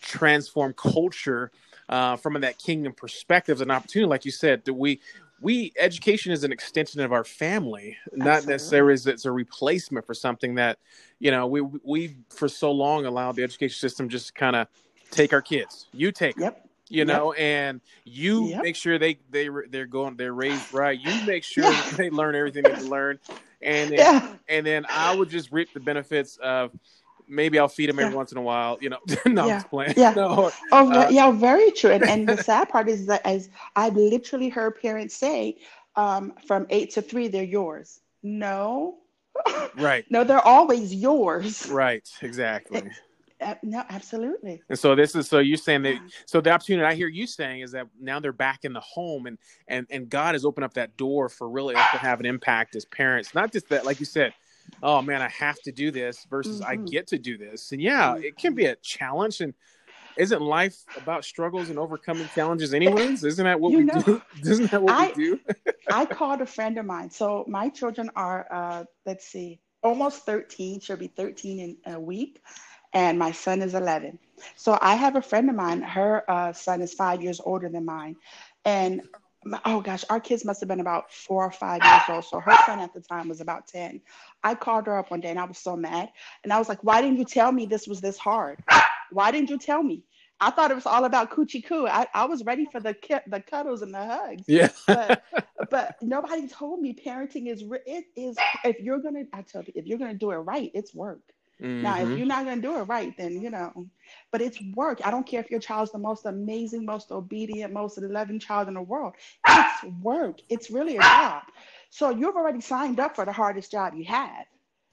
transform 0.00 0.72
culture 0.74 1.50
uh, 1.88 2.16
from 2.16 2.40
that 2.40 2.58
kingdom 2.58 2.92
perspective 2.92 3.56
is 3.56 3.60
an 3.60 3.70
opportunity 3.70 4.08
like 4.08 4.24
you 4.24 4.30
said 4.30 4.64
that 4.64 4.74
we 4.74 5.00
we 5.40 5.72
education 5.78 6.32
is 6.32 6.44
an 6.44 6.52
extension 6.52 7.00
of 7.00 7.12
our 7.12 7.24
family 7.24 7.96
not 8.12 8.28
Absolutely. 8.28 8.52
necessarily 8.54 8.92
as 8.94 9.06
it's 9.06 9.24
a 9.24 9.32
replacement 9.32 10.06
for 10.06 10.14
something 10.14 10.54
that 10.56 10.78
you 11.18 11.30
know 11.30 11.46
we 11.46 11.60
we 11.60 12.16
for 12.28 12.48
so 12.48 12.70
long 12.70 13.06
allowed 13.06 13.36
the 13.36 13.42
education 13.42 13.78
system 13.78 14.08
just 14.08 14.28
to 14.28 14.32
kind 14.34 14.56
of 14.56 14.68
take 15.10 15.32
our 15.32 15.42
kids 15.42 15.88
you 15.92 16.12
take 16.12 16.36
yep. 16.38 16.54
Them 16.54 16.70
you 16.90 17.04
know, 17.04 17.32
yep. 17.32 17.40
and 17.40 17.80
you 18.04 18.48
yep. 18.48 18.62
make 18.62 18.76
sure 18.76 18.98
they 18.98 19.18
they 19.30 19.48
they're 19.70 19.86
going 19.86 20.16
they're 20.16 20.34
raised 20.34 20.74
right. 20.74 20.98
You 21.00 21.24
make 21.24 21.44
sure 21.44 21.64
yeah. 21.64 21.90
they 21.96 22.10
learn 22.10 22.34
everything 22.34 22.64
they 22.64 22.72
can 22.72 22.90
learn, 22.90 23.18
and 23.62 23.90
then, 23.90 23.98
yeah. 23.98 24.34
and 24.48 24.66
then 24.66 24.84
I 24.90 25.14
would 25.14 25.30
just 25.30 25.52
reap 25.52 25.72
the 25.72 25.80
benefits 25.80 26.36
of 26.42 26.72
maybe 27.30 27.58
I'll 27.58 27.68
feed 27.68 27.88
them 27.88 27.98
every 27.98 28.10
yeah. 28.10 28.16
once 28.16 28.32
in 28.32 28.38
a 28.38 28.42
while. 28.42 28.76
You 28.80 28.90
know, 28.90 28.98
no, 29.26 29.46
yeah. 29.46 29.62
playing. 29.62 29.94
Yeah. 29.96 30.14
No, 30.20 30.50
oh, 30.72 30.92
uh, 30.92 31.08
yeah, 31.08 31.30
very 31.30 31.70
true. 31.70 31.92
And, 31.92 32.04
and 32.04 32.28
the 32.28 32.36
sad 32.42 32.68
part 32.68 32.88
is 32.88 33.06
that 33.06 33.24
as 33.24 33.48
I've 33.76 33.96
literally 33.96 34.48
heard 34.48 34.80
parents 34.80 35.16
say, 35.16 35.58
um, 35.96 36.34
from 36.46 36.66
eight 36.70 36.90
to 36.92 37.02
three, 37.02 37.28
they're 37.28 37.42
yours. 37.42 38.00
No. 38.22 38.96
Right. 39.76 40.04
no, 40.10 40.24
they're 40.24 40.46
always 40.46 40.92
yours. 40.94 41.66
Right. 41.70 42.06
Exactly. 42.20 42.82
Uh, 43.40 43.54
no, 43.62 43.82
absolutely. 43.88 44.60
And 44.68 44.78
so 44.78 44.94
this 44.94 45.14
is 45.14 45.28
so 45.28 45.38
you're 45.38 45.56
saying 45.56 45.82
that 45.82 45.98
so 46.26 46.40
the 46.40 46.50
opportunity 46.50 46.84
I 46.84 46.94
hear 46.94 47.08
you 47.08 47.26
saying 47.26 47.60
is 47.60 47.72
that 47.72 47.86
now 47.98 48.20
they're 48.20 48.32
back 48.32 48.64
in 48.64 48.74
the 48.74 48.80
home 48.80 49.26
and 49.26 49.38
and 49.66 49.86
and 49.88 50.10
God 50.10 50.34
has 50.34 50.44
opened 50.44 50.64
up 50.64 50.74
that 50.74 50.96
door 50.98 51.30
for 51.30 51.48
really 51.48 51.74
to 51.74 51.80
have 51.80 52.20
an 52.20 52.26
impact 52.26 52.76
as 52.76 52.84
parents. 52.84 53.34
Not 53.34 53.52
just 53.52 53.68
that, 53.70 53.86
like 53.86 53.98
you 53.98 54.06
said, 54.06 54.34
oh 54.82 55.02
man, 55.02 55.22
I 55.22 55.28
have 55.28 55.60
to 55.62 55.72
do 55.72 55.90
this 55.90 56.26
versus 56.30 56.60
mm-hmm. 56.60 56.70
I 56.70 56.76
get 56.76 57.08
to 57.08 57.18
do 57.18 57.36
this. 57.38 57.72
And 57.72 57.80
yeah, 57.80 58.16
it 58.16 58.36
can 58.36 58.54
be 58.54 58.66
a 58.66 58.76
challenge 58.76 59.40
and 59.40 59.54
isn't 60.16 60.42
life 60.42 60.76
about 60.96 61.24
struggles 61.24 61.70
and 61.70 61.78
overcoming 61.78 62.28
challenges 62.34 62.74
anyways? 62.74 63.24
Isn't 63.24 63.44
that 63.44 63.60
what 63.60 63.72
you 63.72 63.78
we 63.78 63.84
know, 63.84 64.02
do? 64.02 64.22
Isn't 64.42 64.70
that 64.70 64.82
what 64.82 64.92
I, 64.92 65.06
we 65.08 65.14
do? 65.14 65.40
I 65.90 66.04
called 66.04 66.40
a 66.40 66.46
friend 66.46 66.78
of 66.78 66.84
mine. 66.84 67.10
So 67.10 67.44
my 67.48 67.68
children 67.68 68.10
are 68.16 68.46
uh, 68.50 68.84
let's 69.06 69.26
see, 69.26 69.60
almost 69.82 70.26
13, 70.26 70.80
she'll 70.80 70.96
be 70.96 71.08
13 71.08 71.60
in 71.60 71.94
a 71.94 72.00
week 72.00 72.42
and 72.92 73.18
my 73.18 73.32
son 73.32 73.62
is 73.62 73.74
11. 73.74 74.18
So 74.56 74.78
I 74.80 74.94
have 74.94 75.16
a 75.16 75.22
friend 75.22 75.48
of 75.48 75.56
mine, 75.56 75.82
her 75.82 76.28
uh, 76.30 76.52
son 76.52 76.82
is 76.82 76.94
five 76.94 77.22
years 77.22 77.40
older 77.44 77.68
than 77.68 77.84
mine. 77.84 78.16
And 78.64 79.02
oh 79.64 79.80
gosh, 79.80 80.04
our 80.10 80.20
kids 80.20 80.44
must 80.44 80.60
have 80.60 80.68
been 80.68 80.80
about 80.80 81.12
four 81.12 81.44
or 81.44 81.50
five 81.50 81.82
years 81.82 82.02
old. 82.08 82.24
So 82.24 82.40
her 82.40 82.56
son 82.66 82.78
at 82.80 82.92
the 82.92 83.00
time 83.00 83.28
was 83.28 83.40
about 83.40 83.66
10. 83.66 84.00
I 84.42 84.54
called 84.54 84.86
her 84.86 84.98
up 84.98 85.10
one 85.10 85.20
day 85.20 85.30
and 85.30 85.38
I 85.38 85.44
was 85.44 85.58
so 85.58 85.76
mad. 85.76 86.10
And 86.44 86.52
I 86.52 86.58
was 86.58 86.68
like, 86.68 86.82
why 86.84 87.00
didn't 87.00 87.18
you 87.18 87.24
tell 87.24 87.50
me 87.50 87.66
this 87.66 87.86
was 87.86 88.00
this 88.00 88.18
hard? 88.18 88.62
Why 89.10 89.30
didn't 89.30 89.50
you 89.50 89.58
tell 89.58 89.82
me? 89.82 90.04
I 90.42 90.50
thought 90.50 90.70
it 90.70 90.74
was 90.74 90.86
all 90.86 91.04
about 91.04 91.30
coochie 91.30 91.64
coo. 91.64 91.86
I, 91.86 92.06
I 92.14 92.24
was 92.24 92.44
ready 92.44 92.64
for 92.64 92.80
the 92.80 92.96
the 93.26 93.40
cuddles 93.40 93.82
and 93.82 93.92
the 93.92 94.04
hugs. 94.04 94.44
Yeah. 94.46 94.68
but, 94.86 95.22
but 95.70 95.96
nobody 96.00 96.48
told 96.48 96.80
me 96.80 96.94
parenting 96.94 97.50
is 97.50 97.62
it 97.86 98.04
is 98.16 98.36
if 98.64 98.80
you're 98.80 99.00
gonna 99.00 99.24
I 99.34 99.42
tell 99.42 99.62
you 99.62 99.72
if 99.74 99.86
you're 99.86 99.98
gonna 99.98 100.14
do 100.14 100.30
it 100.30 100.36
right, 100.36 100.70
it's 100.74 100.94
work. 100.94 101.20
Mm-hmm. 101.60 101.82
Now, 101.82 101.96
if 101.96 102.08
mm-hmm. 102.08 102.16
you're 102.16 102.26
not 102.26 102.44
going 102.44 102.60
to 102.60 102.68
do 102.68 102.78
it 102.78 102.84
right, 102.84 103.14
then, 103.16 103.40
you 103.40 103.50
know, 103.50 103.86
but 104.30 104.40
it's 104.40 104.58
work. 104.74 105.00
I 105.04 105.10
don't 105.10 105.26
care 105.26 105.40
if 105.40 105.50
your 105.50 105.60
child's 105.60 105.92
the 105.92 105.98
most 105.98 106.24
amazing, 106.24 106.84
most 106.84 107.10
obedient, 107.10 107.72
most 107.72 107.98
loving 107.98 108.38
child 108.38 108.68
in 108.68 108.74
the 108.74 108.82
world. 108.82 109.14
It's 109.46 109.84
work. 110.02 110.40
It's 110.48 110.70
really 110.70 110.96
a 110.96 111.00
job. 111.00 111.42
So 111.90 112.10
you've 112.10 112.36
already 112.36 112.60
signed 112.60 112.98
up 112.98 113.14
for 113.14 113.24
the 113.24 113.32
hardest 113.32 113.70
job 113.70 113.94
you 113.94 114.04
have. 114.04 114.46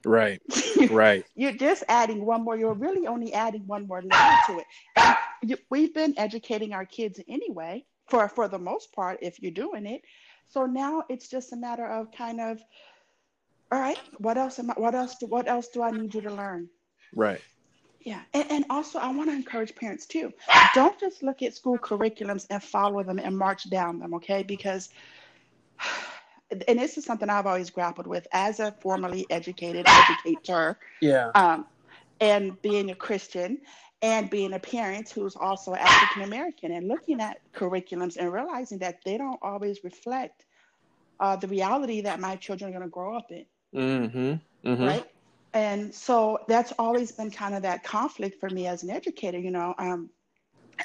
Right. 0.04 0.40
Right. 0.90 1.24
you're 1.34 1.52
just 1.52 1.82
adding 1.88 2.24
one 2.24 2.44
more. 2.44 2.56
You're 2.56 2.72
really 2.72 3.08
only 3.08 3.34
adding 3.34 3.66
one 3.66 3.88
more 3.88 4.00
layer 4.00 4.36
to 4.46 4.58
it. 4.58 4.66
And 4.96 5.16
you, 5.42 5.56
we've 5.70 5.92
been 5.92 6.14
educating 6.16 6.72
our 6.72 6.86
kids 6.86 7.20
anyway, 7.28 7.84
for 8.08 8.28
for 8.28 8.46
the 8.46 8.60
most 8.60 8.92
part, 8.92 9.18
if 9.22 9.40
you're 9.40 9.50
doing 9.50 9.86
it. 9.86 10.02
So 10.46 10.66
now 10.66 11.02
it's 11.08 11.28
just 11.28 11.52
a 11.52 11.56
matter 11.56 11.84
of 11.84 12.12
kind 12.12 12.40
of 12.40 12.60
all 13.70 13.80
right. 13.80 13.98
What 14.18 14.38
else 14.38 14.58
am 14.58 14.70
I, 14.70 14.74
what 14.74 14.94
else 14.94 15.16
do, 15.16 15.26
what 15.26 15.48
else 15.48 15.68
do 15.68 15.82
i 15.82 15.90
need 15.90 16.14
you 16.14 16.20
to 16.22 16.32
learn? 16.32 16.68
Right. 17.14 17.40
Yeah. 18.00 18.22
And, 18.32 18.50
and 18.50 18.64
also 18.70 18.98
i 18.98 19.10
want 19.10 19.28
to 19.30 19.36
encourage 19.36 19.74
parents 19.74 20.06
too. 20.06 20.32
Don't 20.74 20.98
just 20.98 21.22
look 21.22 21.42
at 21.42 21.54
school 21.54 21.78
curriculums 21.78 22.46
and 22.50 22.62
follow 22.62 23.02
them 23.02 23.18
and 23.18 23.36
march 23.36 23.68
down 23.70 23.98
them 23.98 24.14
okay? 24.14 24.42
Because 24.42 24.88
and 26.50 26.78
this 26.78 26.96
is 26.96 27.04
something 27.04 27.28
i've 27.28 27.46
always 27.46 27.70
grappled 27.70 28.06
with 28.06 28.26
as 28.32 28.60
a 28.60 28.72
formerly 28.80 29.26
educated 29.30 29.86
educator 29.86 30.78
yeah. 31.00 31.30
um, 31.34 31.66
and 32.20 32.60
being 32.62 32.90
a 32.90 32.94
christian 32.94 33.58
and 34.00 34.30
being 34.30 34.52
a 34.54 34.58
parent 34.58 35.08
who's 35.10 35.36
also 35.36 35.74
african 35.74 36.22
american 36.22 36.72
and 36.72 36.88
looking 36.88 37.20
at 37.20 37.38
curriculums 37.52 38.16
and 38.16 38.32
realizing 38.32 38.78
that 38.78 38.98
they 39.04 39.18
don't 39.18 39.38
always 39.42 39.84
reflect 39.84 40.46
uh, 41.20 41.34
the 41.36 41.48
reality 41.48 42.00
that 42.00 42.20
my 42.20 42.36
children 42.36 42.70
are 42.70 42.72
going 42.72 42.84
to 42.84 42.90
grow 42.90 43.16
up 43.16 43.30
in 43.30 43.44
Mm-hmm. 43.78 44.68
Mm-hmm. 44.68 44.84
Right. 44.84 45.10
And 45.54 45.94
so 45.94 46.40
that's 46.46 46.72
always 46.78 47.12
been 47.12 47.30
kind 47.30 47.54
of 47.54 47.62
that 47.62 47.82
conflict 47.82 48.38
for 48.38 48.50
me 48.50 48.66
as 48.66 48.82
an 48.82 48.90
educator, 48.90 49.38
you 49.38 49.50
know. 49.50 49.74
Um, 49.78 50.10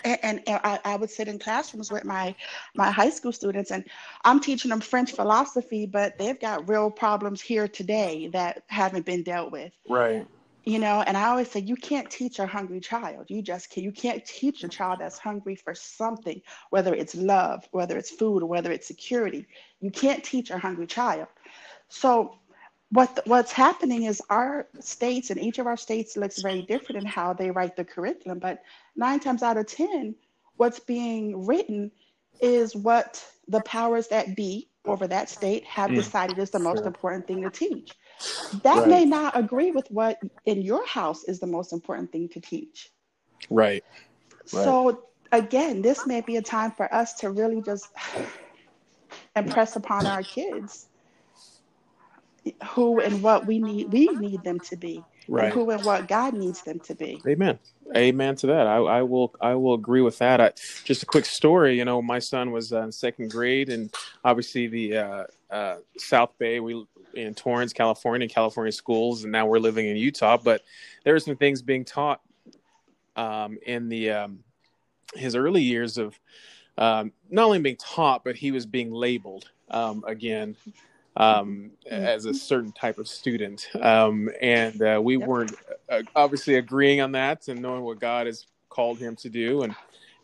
and, 0.04 0.20
and, 0.24 0.42
I, 0.48 0.80
I, 0.84 0.96
would 0.96 1.10
sit 1.10 1.28
in 1.28 1.38
classrooms 1.38 1.92
with 1.92 2.04
my 2.04 2.34
my 2.76 2.90
high 2.90 3.10
school 3.10 3.32
students, 3.32 3.72
and 3.72 3.84
I'm 4.24 4.40
teaching 4.40 4.70
them 4.70 4.82
French 4.82 5.12
philosophy, 5.12 5.86
but 5.86 6.18
they've 6.18 6.40
got 6.40 6.68
real 6.68 6.90
problems 6.90 7.42
here 7.42 7.68
today 7.68 8.30
that 8.34 8.64
haven't 8.68 9.06
been 9.06 9.24
dealt 9.24 9.52
with. 9.52 9.74
Right. 9.88 10.26
You 10.66 10.80
know, 10.80 11.04
and 11.06 11.18
I 11.18 11.28
always 11.28 11.52
say 11.52 11.60
you 11.60 11.76
can't 11.76 12.10
teach 12.10 12.40
a 12.40 12.48
hungry 12.48 12.80
child. 12.80 13.26
You 13.28 13.42
just 13.42 13.70
can't 13.70 13.84
You 13.84 13.92
can't 13.92 14.26
teach 14.26 14.64
a 14.64 14.70
child 14.70 15.00
that's 15.00 15.20
hungry 15.20 15.56
for 15.56 15.76
something, 15.76 16.42
whether 16.70 16.96
it's 16.96 17.16
love, 17.16 17.68
whether 17.72 17.98
it's 17.98 18.10
food, 18.10 18.44
or 18.44 18.46
whether 18.48 18.72
it's 18.72 18.88
security. 18.88 19.46
You 19.82 19.92
can't 19.92 20.24
teach 20.24 20.52
a 20.52 20.58
hungry 20.58 20.88
child. 20.88 21.28
So 21.90 22.40
what 22.94 23.20
what's 23.26 23.52
happening 23.52 24.04
is 24.04 24.22
our 24.30 24.68
states 24.80 25.30
and 25.30 25.40
each 25.40 25.60
of 25.60 25.68
our 25.68 25.78
states 25.78 26.16
looks 26.16 26.42
very 26.42 26.62
different 26.62 27.02
in 27.02 27.08
how 27.08 27.34
they 27.34 27.50
write 27.50 27.76
the 27.76 27.84
curriculum 27.84 28.40
but 28.40 28.62
nine 28.96 29.20
times 29.20 29.44
out 29.44 29.58
of 29.58 29.66
ten 29.66 30.16
what's 30.58 30.80
being 30.80 31.46
written 31.46 31.92
is 32.42 32.76
what 32.76 33.24
the 33.48 33.62
powers 33.62 34.08
that 34.08 34.36
be 34.36 34.70
over 34.86 35.08
that 35.08 35.30
state 35.30 35.64
have 35.66 35.90
mm. 35.90 35.96
decided 35.96 36.38
is 36.38 36.52
the 36.52 36.60
most 36.60 36.86
important 36.86 37.26
thing 37.26 37.42
to 37.42 37.50
teach 37.50 37.92
that 38.62 38.80
Right. 38.80 38.88
may 38.88 39.06
not 39.06 39.38
agree 39.38 39.72
with 39.72 39.90
what 39.90 40.20
in 40.46 40.62
your 40.62 40.86
house 40.86 41.24
is 41.24 41.40
the 41.40 41.48
most 41.48 41.74
important 41.74 42.12
thing 42.12 42.30
to 42.30 42.40
teach. 42.40 42.92
Right. 43.50 43.84
Right. 44.32 44.64
So 44.64 45.04
again, 45.32 45.82
this 45.82 46.06
may 46.06 46.22
be 46.22 46.38
a 46.38 46.42
time 46.42 46.72
for 46.72 46.94
us 46.94 47.14
to 47.16 47.32
really 47.32 47.62
just 47.62 47.88
impress 49.36 49.76
upon 49.76 50.06
our 50.06 50.22
kids 50.22 50.88
who 52.72 53.00
and 53.00 53.22
what 53.22 53.46
we 53.46 53.60
need 53.60 53.92
we 53.92 54.08
need 54.08 54.44
them 54.44 54.60
to 54.60 54.76
be 54.76 55.04
Right. 55.28 55.46
and 55.46 55.54
who 55.54 55.70
and 55.70 55.84
what 55.86 56.08
God 56.08 56.34
needs 56.34 56.64
them 56.64 56.80
to 56.82 56.96
be. 56.96 57.22
Amen. 57.28 57.58
Amen 57.96 58.36
to 58.38 58.48
that. 58.48 58.68
I, 58.68 58.78
I 58.78 59.02
will. 59.04 59.34
I 59.40 59.56
will 59.56 59.74
agree 59.74 60.02
with 60.02 60.18
that. 60.18 60.42
I, 60.42 60.52
just 60.84 61.04
a 61.04 61.06
quick 61.06 61.26
story. 61.26 61.78
You 61.78 61.86
know, 61.86 62.02
my 62.02 62.20
son 62.20 62.52
was 62.52 62.74
uh, 62.74 62.82
in 62.82 62.92
second 62.92 63.32
grade, 63.32 63.70
and 63.70 63.94
obviously 64.26 64.68
the 64.68 64.98
uh, 64.98 65.24
uh, 65.52 65.76
South 65.98 66.38
Bay. 66.40 66.60
We 66.60 66.86
in 67.14 67.36
Torrance, 67.36 67.74
California, 67.74 68.28
California 68.28 68.72
schools, 68.72 69.24
and 69.24 69.32
now 69.32 69.46
we're 69.46 69.60
living 69.60 69.88
in 69.88 69.96
Utah. 69.96 70.38
But 70.38 70.62
there 71.04 71.14
are 71.14 71.20
some 71.20 71.36
things 71.36 71.62
being 71.62 71.86
taught 71.86 72.22
um, 73.16 73.58
in 73.66 73.90
the 73.90 74.12
um, 74.12 74.40
his 75.14 75.36
early 75.36 75.62
years 75.62 75.98
of 75.98 76.20
um, 76.78 77.12
not 77.30 77.46
only 77.46 77.60
being 77.60 77.78
taught, 77.78 78.24
but 78.24 78.36
he 78.36 78.52
was 78.52 78.66
being 78.66 78.92
labeled 78.92 79.50
um, 79.70 80.04
again 80.08 80.56
um, 81.18 81.72
as 81.90 82.26
a 82.26 82.34
certain 82.34 82.72
type 82.74 82.98
of 83.00 83.08
student. 83.08 83.70
Um, 83.82 84.30
and 84.42 84.82
uh, 84.82 85.02
we 85.04 85.18
Yep. 85.18 85.28
weren't 85.30 85.56
uh, 85.90 86.04
obviously 86.16 86.56
agreeing 86.56 87.02
on 87.02 87.14
that 87.14 87.48
and 87.50 87.62
knowing 87.62 87.84
what 87.84 88.00
God 88.00 88.28
has 88.28 88.48
called 88.70 89.00
him 89.00 89.16
to 89.18 89.30
do 89.30 89.64
and 89.64 89.76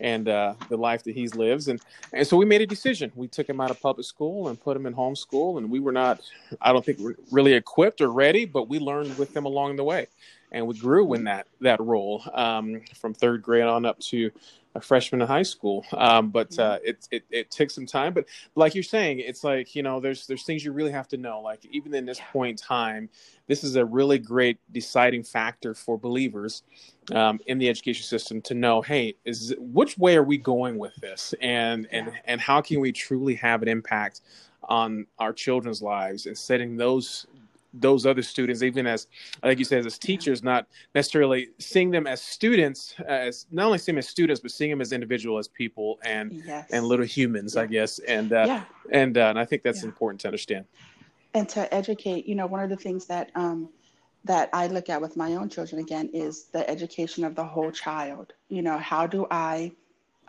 and 0.02 0.30
uh, 0.30 0.54
the 0.70 0.78
life 0.78 1.04
that 1.04 1.16
he 1.16 1.28
lives. 1.30 1.68
And, 1.70 1.82
and 2.14 2.26
so 2.28 2.38
we 2.38 2.46
made 2.46 2.62
a 2.62 2.68
decision. 2.68 3.12
We 3.16 3.28
took 3.28 3.50
him 3.50 3.62
out 3.62 3.72
of 3.72 3.82
public 3.82 4.08
school 4.08 4.48
and 4.50 4.60
put 4.62 4.78
him 4.78 4.86
in 4.86 4.94
homeschool. 4.96 5.58
And 5.58 5.70
we 5.72 5.82
were 5.82 5.92
not, 5.92 6.22
I 6.62 6.74
don't 6.74 6.86
think, 6.86 7.00
we're 7.00 7.16
really 7.32 7.54
equipped 7.54 8.02
or 8.02 8.10
ready, 8.10 8.46
but 8.46 8.70
we 8.70 8.80
learned 8.80 9.18
with 9.18 9.36
him 9.36 9.46
along 9.46 9.76
the 9.76 9.84
way. 9.84 10.08
And 10.54 10.68
we 10.68 10.78
grew 10.80 11.14
in 11.16 11.26
that 11.26 11.48
that 11.62 11.82
role 11.82 12.24
um, 12.34 12.82
from 12.96 13.14
third 13.14 13.44
grade 13.44 13.64
on 13.66 13.86
up 13.86 14.00
to 14.12 14.32
a 14.76 14.82
freshman 14.82 15.22
in 15.22 15.28
high 15.28 15.44
school. 15.44 15.86
Um, 15.94 16.30
but 16.30 16.58
uh, 16.60 16.80
it, 16.84 17.08
it 17.12 17.24
it 17.30 17.52
took 17.52 17.72
some 17.72 17.86
time. 17.86 18.14
But 18.14 18.26
like 18.56 18.76
you're 18.76 18.84
saying, 18.84 19.20
it's 19.20 19.44
like 19.44 19.76
you 19.76 19.84
know, 19.84 20.00
there's 20.00 20.28
there's 20.28 20.44
things 20.44 20.64
you 20.64 20.72
really 20.72 20.92
have 20.92 21.08
to 21.10 21.18
know. 21.18 21.42
Like 21.42 21.66
even 21.66 21.94
in 21.94 22.06
this 22.06 22.20
point 22.32 22.52
in 22.62 22.66
time, 22.66 23.10
this 23.48 23.64
is 23.64 23.76
a 23.76 23.86
really 23.86 24.20
great 24.20 24.60
deciding 24.72 25.24
factor 25.24 25.74
for 25.74 25.98
believers 25.98 26.64
um, 27.14 27.40
in 27.48 27.58
the 27.58 27.70
education 27.70 28.04
system 28.06 28.42
to 28.44 28.54
know, 28.54 28.82
hey, 28.82 29.16
is 29.26 29.56
which 29.60 29.98
way 29.98 30.16
are 30.16 30.24
we 30.24 30.38
going 30.38 30.78
with 30.78 30.96
this, 30.98 31.34
and 31.42 31.88
and 31.92 32.08
Yeah. 32.08 32.14
and 32.26 32.42
how 32.42 32.62
can 32.62 32.80
we 32.80 32.92
truly 32.92 33.36
have 33.36 33.62
an 33.62 33.68
impact 33.68 34.22
on 34.64 35.08
our 35.18 35.34
children's 35.34 35.82
lives 35.82 36.28
and 36.28 36.38
setting 36.38 36.78
those 36.78 37.26
those 37.74 38.06
other 38.06 38.22
students, 38.24 38.64
even 38.64 38.88
as 38.88 39.08
like 39.44 39.60
you 39.60 39.66
said, 39.66 39.86
as 39.86 39.98
teachers, 39.98 40.44
not 40.44 40.68
necessarily 40.96 41.50
seeing 41.60 41.92
them 41.92 42.08
as 42.08 42.22
students, 42.22 42.96
as 43.08 43.46
not 43.52 43.66
only 43.68 43.78
seeing 43.78 43.96
them 43.96 44.00
as 44.00 44.08
students, 44.08 44.42
but 44.42 44.52
seeing 44.52 44.72
them 44.72 44.82
as 44.82 44.92
individual, 44.92 45.38
as 45.38 45.48
people, 45.48 46.00
and 46.04 46.44
Yes. 46.46 46.68
and 46.72 46.86
little 46.86 47.06
humans, 47.06 47.56
I 47.58 47.66
guess, 47.68 48.00
and 48.00 48.34
uh, 48.34 48.46
yeah. 48.48 48.64
and 48.92 49.18
uh, 49.18 49.28
and 49.30 49.40
I 49.40 49.46
think 49.46 49.64
that's 49.64 49.84
Yeah. 49.84 49.90
important 49.90 50.22
to 50.22 50.28
understand. 50.28 50.66
and 51.36 51.48
to 51.48 51.72
educate 51.74 52.26
you 52.26 52.34
know 52.36 52.48
one 52.48 52.62
of 52.64 52.70
the 52.72 52.76
things 52.76 53.06
that 53.06 53.32
um, 53.36 53.70
that 54.26 54.50
i 54.52 54.66
look 54.68 54.90
at 54.90 55.00
with 55.00 55.16
my 55.16 55.36
own 55.36 55.48
children 55.48 55.80
again 55.80 56.10
is 56.12 56.46
the 56.46 56.68
education 56.70 57.24
of 57.24 57.36
the 57.36 57.44
whole 57.44 57.72
child 57.72 58.34
you 58.50 58.62
know 58.64 58.78
how 58.80 59.06
do 59.08 59.26
i 59.32 59.72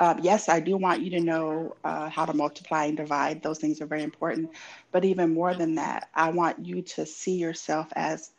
um, 0.01 0.19
yes 0.23 0.49
i 0.49 0.61
do 0.61 0.77
want 0.77 1.03
you 1.03 1.11
to 1.11 1.21
know 1.21 1.77
uh, 1.85 2.09
how 2.11 2.25
to 2.27 2.35
multiply 2.35 2.87
and 2.87 2.97
divide 2.97 3.43
those 3.43 3.59
things 3.59 3.81
are 3.81 3.87
very 3.87 4.03
important 4.03 4.51
but 4.93 5.05
even 5.05 5.35
more 5.35 5.55
than 5.55 5.77
that 5.77 6.09
i 6.15 6.31
want 6.31 6.65
you 6.65 6.83
to 6.83 7.07
see 7.07 7.37
yourself 7.37 7.89
as 7.97 8.33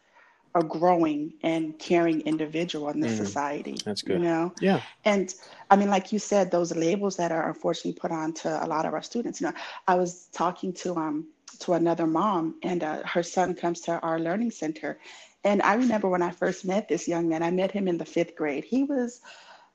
a 0.55 0.63
growing 0.63 1.33
and 1.43 1.77
caring 1.79 2.21
individual 2.21 2.89
in 2.89 2.99
this 3.01 3.13
Mm, 3.13 3.17
society 3.17 3.85
that's 3.85 4.01
good. 4.01 4.11
you 4.11 4.19
know 4.19 4.53
Yeah. 4.59 4.81
and 5.05 5.33
I 5.69 5.75
mean, 5.77 5.89
like 5.89 6.11
you 6.11 6.19
said, 6.19 6.51
those 6.51 6.75
labels 6.75 7.17
that 7.17 7.31
are 7.31 7.47
unfortunately 7.47 7.99
put 7.99 8.11
on 8.11 8.33
to 8.35 8.63
a 8.63 8.67
lot 8.67 8.85
of 8.85 8.93
our 8.93 9.01
students. 9.01 9.41
You 9.41 9.47
know, 9.47 9.53
I 9.87 9.95
was 9.95 10.27
talking 10.33 10.73
to 10.75 10.95
um 10.95 11.27
to 11.59 11.73
another 11.73 12.07
mom, 12.07 12.55
and 12.63 12.83
uh, 12.83 13.03
her 13.05 13.23
son 13.23 13.55
comes 13.55 13.81
to 13.81 13.99
our 13.99 14.19
learning 14.19 14.51
center, 14.51 14.99
and 15.43 15.61
I 15.61 15.75
remember 15.75 16.09
when 16.09 16.21
I 16.21 16.31
first 16.31 16.65
met 16.65 16.87
this 16.87 17.07
young 17.07 17.27
man. 17.29 17.43
I 17.43 17.51
met 17.51 17.71
him 17.71 17.87
in 17.87 17.97
the 17.97 18.05
fifth 18.05 18.35
grade. 18.35 18.65
He 18.65 18.83
was. 18.83 19.21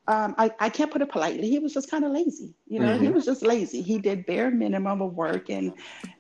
Um, 0.09 0.35
I, 0.39 0.51
I 0.61 0.69
can't 0.71 0.91
put 0.91 1.03
it 1.03 1.11
politely. 1.11 1.49
He 1.49 1.59
was 1.59 1.73
just 1.75 1.91
kind 1.91 2.05
of 2.05 2.13
lazy. 2.13 2.55
You 2.67 2.81
know, 2.81 2.97
he 2.97 3.09
Mhm. 3.09 3.13
was 3.13 3.25
just 3.25 3.43
lazy. 3.43 3.83
He 3.83 3.99
did 3.99 4.27
bare 4.27 4.51
minimum 4.51 5.03
of 5.03 5.15
work, 5.15 5.51
and 5.51 5.73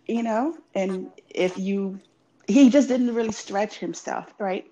you 0.06 0.22
know, 0.22 0.56
and 0.74 1.08
if 1.28 1.58
you, 1.58 2.00
he 2.46 2.70
just 2.70 2.88
didn't 2.88 3.14
really 3.14 3.32
stretch 3.32 3.78
himself, 3.78 4.32
right? 4.38 4.64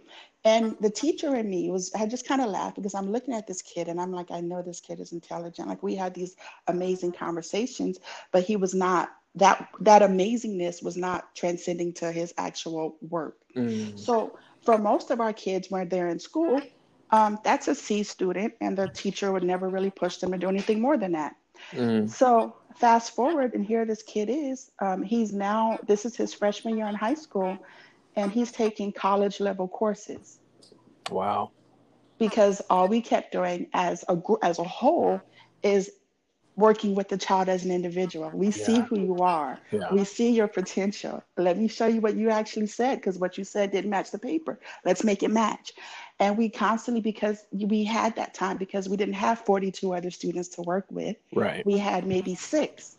And 0.44 0.76
the 0.80 0.90
teacher 0.90 1.34
and 1.34 1.48
me 1.48 1.70
was, 1.70 1.92
I 1.94 2.06
just 2.06 2.26
kind 2.26 2.40
of 2.40 2.48
laughed 2.48 2.76
because 2.76 2.94
I'm 2.94 3.10
looking 3.10 3.34
at 3.34 3.46
this 3.46 3.62
kid 3.62 3.88
and 3.88 4.00
I'm 4.00 4.12
like, 4.12 4.30
I 4.30 4.40
know 4.40 4.62
this 4.62 4.80
kid 4.80 5.00
is 5.00 5.12
intelligent. 5.12 5.68
Like 5.68 5.82
we 5.82 5.94
had 5.96 6.14
these 6.14 6.36
amazing 6.66 7.12
conversations, 7.12 7.98
but 8.32 8.44
he 8.44 8.56
was 8.56 8.74
not, 8.74 9.10
that, 9.36 9.68
that 9.80 10.02
amazingness 10.02 10.82
was 10.82 10.96
not 10.96 11.34
transcending 11.34 11.92
to 11.94 12.12
his 12.12 12.32
actual 12.38 12.96
work. 13.00 13.38
Mm, 13.56 13.96
So 13.96 14.36
for 14.64 14.78
most 14.78 15.10
of 15.10 15.20
our 15.20 15.32
kids, 15.32 15.70
when 15.70 15.88
they're 15.88 16.08
in 16.08 16.18
school, 16.20 16.60
um, 17.10 17.38
that's 17.44 17.68
a 17.68 17.74
C 17.74 18.02
student 18.02 18.54
and 18.60 18.76
the 18.76 18.88
teacher 18.88 19.32
would 19.32 19.44
never 19.44 19.68
really 19.68 19.90
push 19.90 20.18
them 20.18 20.32
to 20.32 20.38
do 20.38 20.48
anything 20.48 20.80
more 20.80 20.96
than 20.96 21.12
that. 21.12 21.36
mm, 21.72 22.08
So 22.08 22.56
fast 22.76 23.14
forward, 23.14 23.54
and 23.54 23.64
here 23.64 23.84
this 23.86 24.02
kid 24.02 24.28
is. 24.30 24.70
Um, 24.80 25.02
he's 25.02 25.32
now, 25.32 25.78
this 25.86 26.04
is 26.04 26.16
his 26.16 26.34
freshman 26.34 26.76
year 26.76 26.86
in 26.86 26.94
high 26.94 27.14
school, 27.14 27.58
and 28.16 28.32
he's 28.32 28.52
taking 28.52 28.92
college 28.92 29.40
level 29.40 29.68
courses 29.68 30.40
wow. 31.10 31.50
because 32.18 32.62
all 32.70 32.88
we 32.88 33.00
kept 33.00 33.32
doing 33.32 33.68
as 33.74 34.04
a 34.08 34.18
as 34.42 34.58
a 34.58 34.64
whole 34.64 35.20
is 35.62 35.90
working 36.56 36.94
with 36.94 37.08
the 37.08 37.18
child 37.18 37.48
as 37.48 37.64
an 37.64 37.70
individual. 37.72 38.30
We 38.32 38.50
see 38.50 38.80
who 38.80 39.00
you 39.00 39.22
are. 39.22 39.58
Yeah. 39.72 39.92
We 39.92 40.04
see 40.04 40.30
your 40.30 40.46
potential. 40.46 41.22
Let 41.36 41.58
me 41.58 41.66
show 41.66 41.86
you 41.86 42.00
what 42.00 42.16
you 42.16 42.30
actually 42.30 42.68
said 42.68 42.96
because 42.96 43.18
what 43.18 43.36
you 43.36 43.44
said 43.44 43.72
didn't 43.72 43.90
match 43.90 44.10
the 44.12 44.18
paper. 44.18 44.60
Let's 44.84 45.02
make 45.02 45.22
it 45.22 45.30
match. 45.30 45.72
And 46.20 46.38
we 46.38 46.48
constantly, 46.48 47.00
because 47.00 47.44
we 47.52 47.82
had 47.82 48.14
that 48.16 48.34
time, 48.34 48.56
because 48.56 48.88
we 48.88 48.96
didn't 48.96 49.14
have 49.14 49.40
42 49.40 49.94
other 49.94 50.10
students 50.10 50.48
to 50.50 50.62
work 50.62 50.86
with, 50.90 51.16
Right. 51.34 51.66
we 51.66 51.76
had 51.76 52.06
maybe 52.06 52.36
six. 52.36 52.96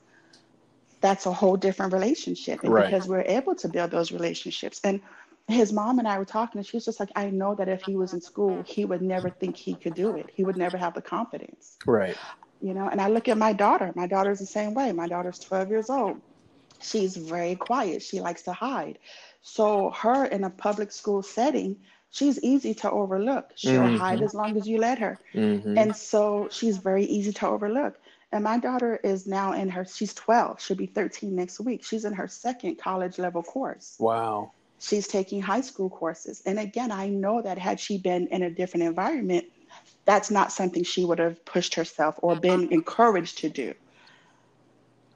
That's 1.00 1.26
a 1.26 1.32
whole 1.32 1.56
different 1.56 1.94
relationship. 1.94 2.62
And 2.64 2.74
Right. 2.74 2.88
because 2.88 3.08
we're 3.08 3.22
able 3.22 3.56
to 3.56 3.70
build 3.70 3.92
those 3.92 4.12
relationships. 4.12 4.82
And 4.84 5.00
his 5.48 5.72
mom 5.72 6.00
and 6.00 6.08
I 6.08 6.18
were 6.18 6.26
talking, 6.26 6.60
and 6.60 6.66
she 6.66 6.76
was 6.76 6.86
just 6.86 7.00
like, 7.00 7.12
I 7.16 7.30
know 7.30 7.56
that 7.56 7.70
if 7.70 7.84
he 7.84 7.96
was 7.96 8.14
in 8.14 8.22
school, 8.22 8.64
he 8.64 8.84
would 8.84 9.02
never 9.02 9.30
think 9.30 9.56
he 9.56 9.76
could 9.76 9.94
do 9.94 10.16
it. 10.18 10.30
He 10.34 10.44
would 10.44 10.58
never 10.58 10.76
have 10.78 10.94
the 10.94 11.02
confidence, 11.02 11.78
Right. 11.86 12.18
You 12.66 12.74
know. 12.74 12.90
And 12.90 13.02
I 13.02 13.10
look 13.10 13.30
at 13.30 13.38
my 13.38 13.54
daughter. 13.54 13.94
My 13.96 14.08
daughter's 14.08 14.40
the 14.40 14.48
same 14.48 14.74
way. 14.76 14.94
My 14.94 15.08
daughter's 15.08 15.40
12 15.40 15.70
years 15.70 15.90
old. 15.90 16.22
She's 16.82 17.16
very 17.18 17.56
quiet. 17.56 18.04
She 18.04 18.22
likes 18.22 18.44
to 18.44 18.54
hide. 18.54 19.00
So, 19.42 19.92
her 19.92 20.26
in 20.26 20.44
a 20.46 20.52
public 20.52 20.92
school 20.92 21.24
setting, 21.24 21.78
she's 22.12 22.40
easy 22.44 22.74
to 22.76 22.92
overlook. 22.92 23.52
She'll 23.56 23.88
Mhm. 23.88 24.00
hide 24.04 24.22
as 24.24 24.34
long 24.36 24.58
as 24.58 24.68
you 24.68 24.80
let 24.80 25.00
her. 25.00 25.20
hmm 25.34 25.78
And 25.78 25.96
so 25.96 26.50
she's 26.52 26.78
very 26.78 27.06
easy 27.06 27.34
to 27.34 27.48
overlook. 27.48 28.00
And 28.32 28.44
my 28.44 28.58
daughter 28.60 28.98
is 29.04 29.28
now 29.28 29.54
in 29.54 29.70
her, 29.70 29.86
she's 29.86 30.14
12, 30.14 30.62
she'll 30.62 30.78
be 30.78 30.88
13 30.88 31.36
next 31.36 31.60
week. 31.60 31.84
She's 31.84 32.06
in 32.06 32.14
her 32.14 32.28
second 32.28 32.78
college 32.78 33.20
level 33.20 33.44
course. 33.44 34.00
wow. 34.00 34.54
She's 34.80 35.08
taking 35.08 35.42
high 35.42 35.62
school 35.62 35.90
courses. 35.90 36.42
And 36.46 36.60
again, 36.60 36.92
I 36.92 37.10
know 37.10 37.42
that 37.42 37.58
had 37.58 37.80
she 37.80 37.98
been 37.98 38.28
in 38.28 38.44
a 38.44 38.52
different 38.52 38.86
environment, 38.86 39.46
that's 40.06 40.32
not 40.32 40.52
something 40.52 40.84
she 40.84 41.04
would 41.04 41.20
have 41.20 41.44
pushed 41.46 41.76
herself 41.76 42.16
or 42.20 42.36
been 42.36 42.72
encouraged 42.72 43.40
to 43.40 43.50
do. 43.50 43.74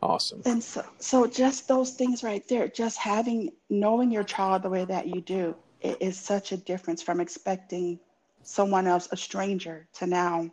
Awesome. 0.02 0.42
And 0.46 0.64
so, 0.64 0.84
so 1.00 1.28
just 1.28 1.68
those 1.68 1.92
things 1.92 2.24
right 2.24 2.48
there, 2.48 2.68
just 2.68 2.98
having, 2.98 3.52
knowing 3.70 4.12
your 4.12 4.24
child 4.24 4.64
the 4.64 4.70
way 4.70 4.86
that 4.86 5.08
you 5.08 5.22
do, 5.22 5.56
it 5.82 5.98
is 6.00 6.18
such 6.18 6.52
a 6.52 6.58
difference 6.58 7.02
from 7.02 7.20
expecting 7.20 8.00
someone 8.44 8.88
else, 8.88 9.08
a 9.12 9.18
stranger, 9.18 9.88
to 9.94 10.08
now 10.08 10.50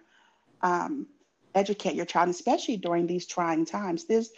um, 0.63 1.07
educate 1.55 1.95
your 1.95 2.05
child, 2.05 2.29
especially 2.29 2.77
during 2.77 3.07
these 3.07 3.27
trying 3.27 3.65
times. 3.65 4.05
There's, 4.05 4.33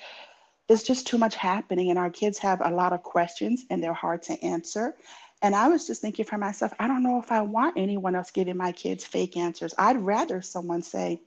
there's 0.68 0.82
just 0.82 1.06
too 1.06 1.18
much 1.18 1.34
happening, 1.34 1.90
and 1.90 1.98
our 1.98 2.10
kids 2.10 2.38
have 2.38 2.60
a 2.64 2.70
lot 2.70 2.92
of 2.92 3.02
questions, 3.02 3.64
and 3.70 3.82
they're 3.82 3.94
hard 3.94 4.22
to 4.24 4.42
answer. 4.44 4.94
And 5.42 5.54
I 5.54 5.68
was 5.68 5.86
just 5.86 6.02
thinking 6.02 6.24
for 6.24 6.38
myself, 6.38 6.72
I 6.78 6.88
don't 6.88 7.02
know 7.02 7.20
if 7.20 7.30
I 7.30 7.42
want 7.42 7.78
anyone 7.78 8.14
else 8.16 8.30
giving 8.30 8.56
my 8.56 8.72
kids 8.72 9.04
fake 9.04 9.36
answers. 9.36 9.74
I'd 9.78 9.96
rather 9.96 10.42
someone 10.42 10.82
say, 10.82 11.20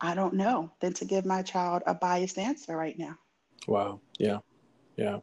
I 0.00 0.14
don't 0.14 0.34
know, 0.34 0.70
than 0.80 0.94
to 0.94 1.04
give 1.04 1.26
my 1.26 1.42
child 1.42 1.82
a 1.86 1.94
biased 1.94 2.38
answer 2.38 2.76
right 2.76 2.98
now. 2.98 3.18
Wow. 3.66 4.00
Yeah. 4.18 4.38
Yeah. 4.96 5.18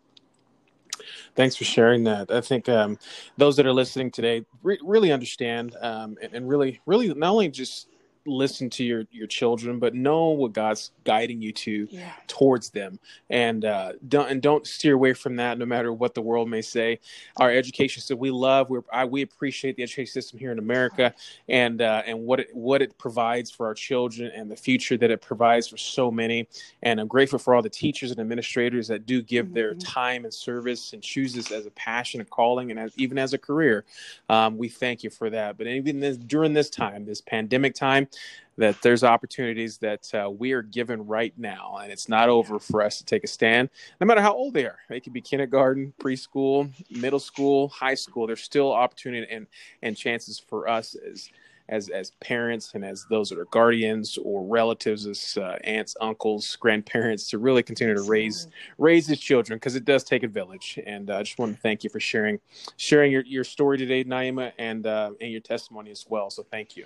Thanks 1.35 1.55
for 1.55 1.65
sharing 1.65 2.03
that. 2.05 2.31
I 2.31 2.41
think 2.41 2.69
um, 2.69 2.97
those 3.37 3.55
that 3.57 3.65
are 3.65 3.73
listening 3.73 4.11
today 4.11 4.45
re- 4.63 4.79
really 4.83 5.11
understand 5.11 5.75
um, 5.81 6.17
and, 6.21 6.33
and 6.33 6.47
really, 6.47 6.81
really 6.85 7.13
not 7.13 7.31
only 7.31 7.49
just 7.49 7.89
listen 8.25 8.69
to 8.71 8.83
your 8.83 9.05
your 9.11 9.27
children, 9.27 9.79
but 9.79 9.93
know 9.93 10.29
what 10.29 10.53
God's 10.53 10.91
guiding 11.03 11.41
you 11.41 11.51
to 11.53 11.87
Yeah. 11.91 12.11
towards 12.27 12.69
them, 12.71 12.99
and 13.29 13.63
uh, 13.65 13.93
don't 14.07 14.29
and 14.29 14.41
don't 14.41 14.65
steer 14.65 14.93
away 14.95 15.13
from 15.13 15.35
that, 15.37 15.57
no 15.57 15.65
matter 15.65 15.93
what 15.93 16.13
the 16.15 16.21
world 16.21 16.49
may 16.49 16.61
say. 16.61 16.99
Our 17.37 17.51
education 17.51 18.01
system 18.01 18.19
we 18.19 18.31
love. 18.31 18.69
We 18.69 18.79
we 19.09 19.21
appreciate 19.21 19.75
the 19.75 19.83
education 19.83 20.11
system 20.11 20.39
here 20.39 20.51
in 20.51 20.59
America, 20.59 21.13
and 21.49 21.81
uh, 21.81 22.03
and 22.05 22.19
what 22.25 22.39
it 22.39 22.49
what 22.55 22.81
it 22.81 22.97
provides 22.97 23.51
for 23.51 23.65
our 23.67 23.73
children 23.73 24.31
and 24.35 24.49
the 24.49 24.55
future 24.55 24.97
that 24.97 25.11
it 25.11 25.21
provides 25.21 25.67
for 25.67 25.77
so 25.77 26.09
many. 26.11 26.47
And 26.83 26.99
I'm 26.99 27.07
grateful 27.07 27.39
for 27.39 27.53
all 27.55 27.61
the 27.61 27.69
teachers 27.69 28.11
and 28.11 28.19
administrators 28.19 28.87
that 28.87 29.05
do 29.05 29.21
give 29.21 29.53
their 29.53 29.73
Mhm. 29.75 29.79
time 29.83 30.23
and 30.25 30.33
service 30.33 30.93
and 30.93 31.01
choose 31.01 31.33
this 31.33 31.51
as 31.51 31.65
a 31.65 31.71
passion, 31.71 32.21
a 32.21 32.25
calling, 32.25 32.71
and 32.71 32.79
as, 32.79 32.93
even 32.97 33.17
as 33.17 33.33
a 33.33 33.37
career. 33.37 33.85
Um, 34.29 34.57
we 34.57 34.69
thank 34.69 35.03
you 35.03 35.09
for 35.09 35.29
that. 35.29 35.57
But 35.57 35.67
even 35.67 35.99
this, 35.99 36.17
during 36.17 36.53
this 36.53 36.69
time, 36.69 37.05
this 37.05 37.21
pandemic 37.21 37.75
time, 37.75 38.07
that 38.57 38.81
there's 38.81 39.03
opportunities 39.03 39.77
that 39.79 40.09
uh, 40.13 40.29
we 40.29 40.53
are 40.53 40.61
given 40.61 41.05
right 41.05 41.33
now, 41.37 41.79
and 41.81 41.91
it's 41.91 42.07
not 42.07 42.29
over 42.29 42.59
for 42.59 42.81
us 42.81 42.97
to 42.99 43.05
take 43.05 43.23
a 43.23 43.27
stand, 43.27 43.69
no 43.99 44.07
matter 44.07 44.21
how 44.21 44.33
old 44.33 44.53
they 44.53 44.65
are. 44.65 44.79
They 44.89 44.99
could 44.99 45.13
be 45.13 45.21
kindergarten, 45.21 45.93
preschool, 45.99 46.71
middle 46.89 47.19
school, 47.19 47.67
high 47.69 47.95
school. 47.95 48.27
There's 48.27 48.43
still 48.43 48.71
opportunity 48.71 49.27
and 49.31 49.47
and 49.81 49.97
chances 49.97 50.39
for 50.39 50.67
us 50.69 50.95
as 50.95 51.29
as 51.67 51.89
as 51.89 52.11
parents 52.21 52.71
and 52.75 52.85
as 52.85 53.05
those 53.09 53.29
that 53.29 53.39
are 53.39 53.45
guardians 53.45 54.17
or 54.23 54.43
relatives, 54.45 55.05
as 55.07 55.37
uh, 55.37 55.57
aunts, 55.63 55.95
uncles, 55.99 56.55
grandparents, 56.57 57.29
to 57.29 57.39
really 57.39 57.63
continue 57.63 57.95
to 57.95 58.03
raise 58.03 58.47
raise 58.77 59.07
his 59.07 59.19
children 59.19 59.57
because 59.57 59.75
it 59.75 59.85
does 59.85 60.03
take 60.03 60.23
a 60.23 60.27
village. 60.27 60.79
And 60.85 61.09
uh, 61.09 61.17
I 61.17 61.23
just 61.23 61.39
want 61.39 61.55
to 61.55 61.61
thank 61.61 61.83
you 61.83 61.89
for 61.89 61.99
sharing 61.99 62.39
sharing 62.77 63.11
your, 63.11 63.23
your 63.25 63.43
story 63.43 63.77
today, 63.77 64.03
Naima, 64.03 64.51
and 64.57 64.85
uh, 64.85 65.11
and 65.19 65.31
your 65.31 65.41
testimony 65.41 65.91
as 65.91 66.05
well. 66.07 66.29
So 66.29 66.43
thank 66.43 66.77
you. 66.77 66.85